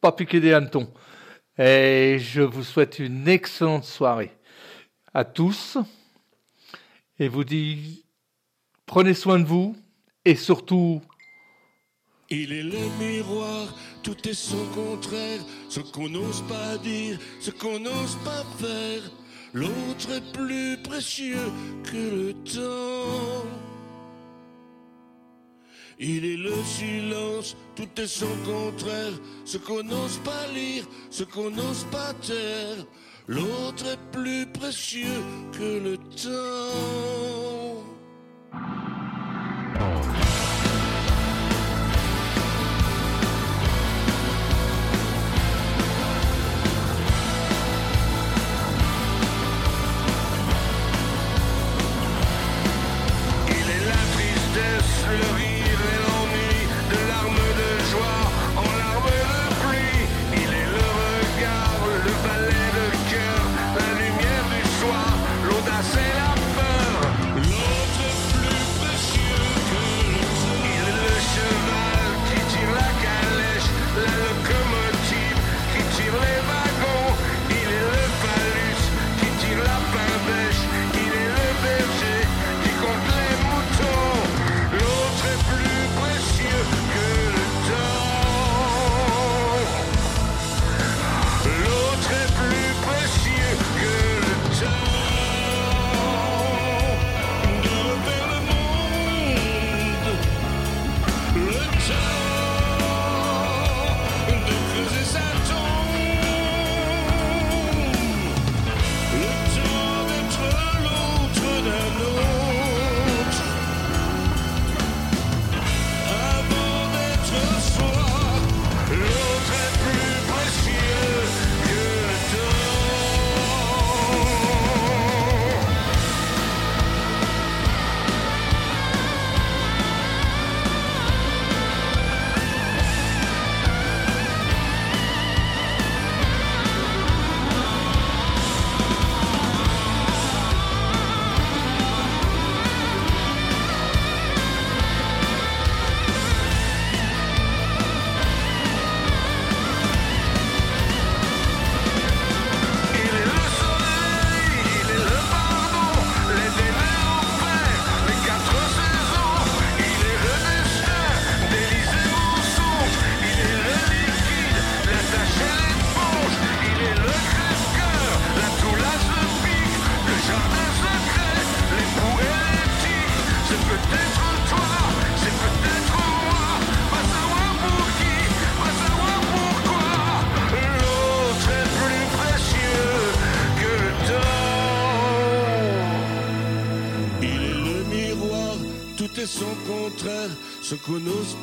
pas 0.00 0.12
piqué 0.12 0.38
des 0.38 0.52
hannetons. 0.52 0.92
Et 1.58 2.18
je 2.20 2.42
vous 2.42 2.62
souhaite 2.62 2.98
une 2.98 3.26
excellente 3.26 3.84
soirée 3.84 4.32
à 5.12 5.24
tous. 5.24 5.78
Et 7.18 7.28
vous 7.28 7.44
dis, 7.44 8.04
prenez 8.86 9.14
soin 9.14 9.38
de 9.38 9.44
vous 9.44 9.76
et 10.24 10.34
surtout, 10.36 11.02
Il 12.30 12.52
est 12.52 12.62
le 12.62 12.78
miroir, 12.98 13.74
tout 14.02 14.28
est 14.28 14.34
son 14.34 14.64
contraire, 14.74 15.40
ce 15.68 15.80
qu'on 15.80 16.08
n'ose 16.08 16.42
pas 16.48 16.78
dire, 16.78 17.18
ce 17.40 17.50
qu'on 17.50 17.78
n'ose 17.78 18.16
pas 18.24 18.44
faire. 18.58 19.02
L'autre 19.54 20.10
est 20.10 20.32
plus 20.32 20.76
précieux 20.82 21.48
que 21.84 21.96
le 21.96 22.32
temps. 22.42 23.46
Il 26.00 26.24
est 26.24 26.36
le 26.36 26.56
silence, 26.64 27.56
tout 27.76 27.88
est 28.00 28.08
son 28.08 28.34
contraire, 28.44 29.12
ce 29.44 29.58
qu'on 29.58 29.84
n'ose 29.84 30.18
pas 30.24 30.48
lire, 30.52 30.84
ce 31.08 31.22
qu'on 31.22 31.52
n'ose 31.52 31.86
pas 31.92 32.12
taire. 32.14 32.84
L'autre 33.28 33.86
est 33.86 34.10
plus 34.10 34.44
précieux 34.46 35.22
que 35.52 35.78
le 35.78 35.98
temps. 35.98 36.74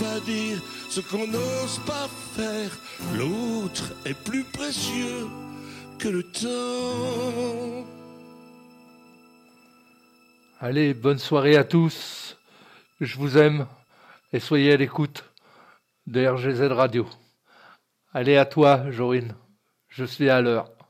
Pas 0.01 0.19
dire, 0.21 0.59
ce 0.89 0.99
qu'on 0.99 1.27
n'ose 1.27 1.79
pas 1.85 2.07
faire. 2.35 2.71
L'autre 3.13 3.93
est 4.05 4.17
plus 4.29 4.43
précieux 4.43 5.27
que 5.99 6.09
le 6.09 6.23
temps. 6.23 7.85
allez, 10.59 10.93
bonne 10.93 11.19
soirée 11.19 11.57
à 11.57 11.63
tous. 11.63 12.37
Je 12.99 13.17
vous 13.17 13.37
aime 13.37 13.67
et 14.33 14.39
soyez 14.39 14.73
à 14.73 14.77
l'écoute 14.77 15.23
de 16.07 16.25
RGZ 16.25 16.71
Radio. 16.71 17.07
Allez 18.13 18.37
à 18.37 18.45
toi, 18.45 18.89
Jorine. 18.91 19.33
Je 19.89 20.05
suis 20.05 20.29
à 20.29 20.41
l'heure. 20.41 20.80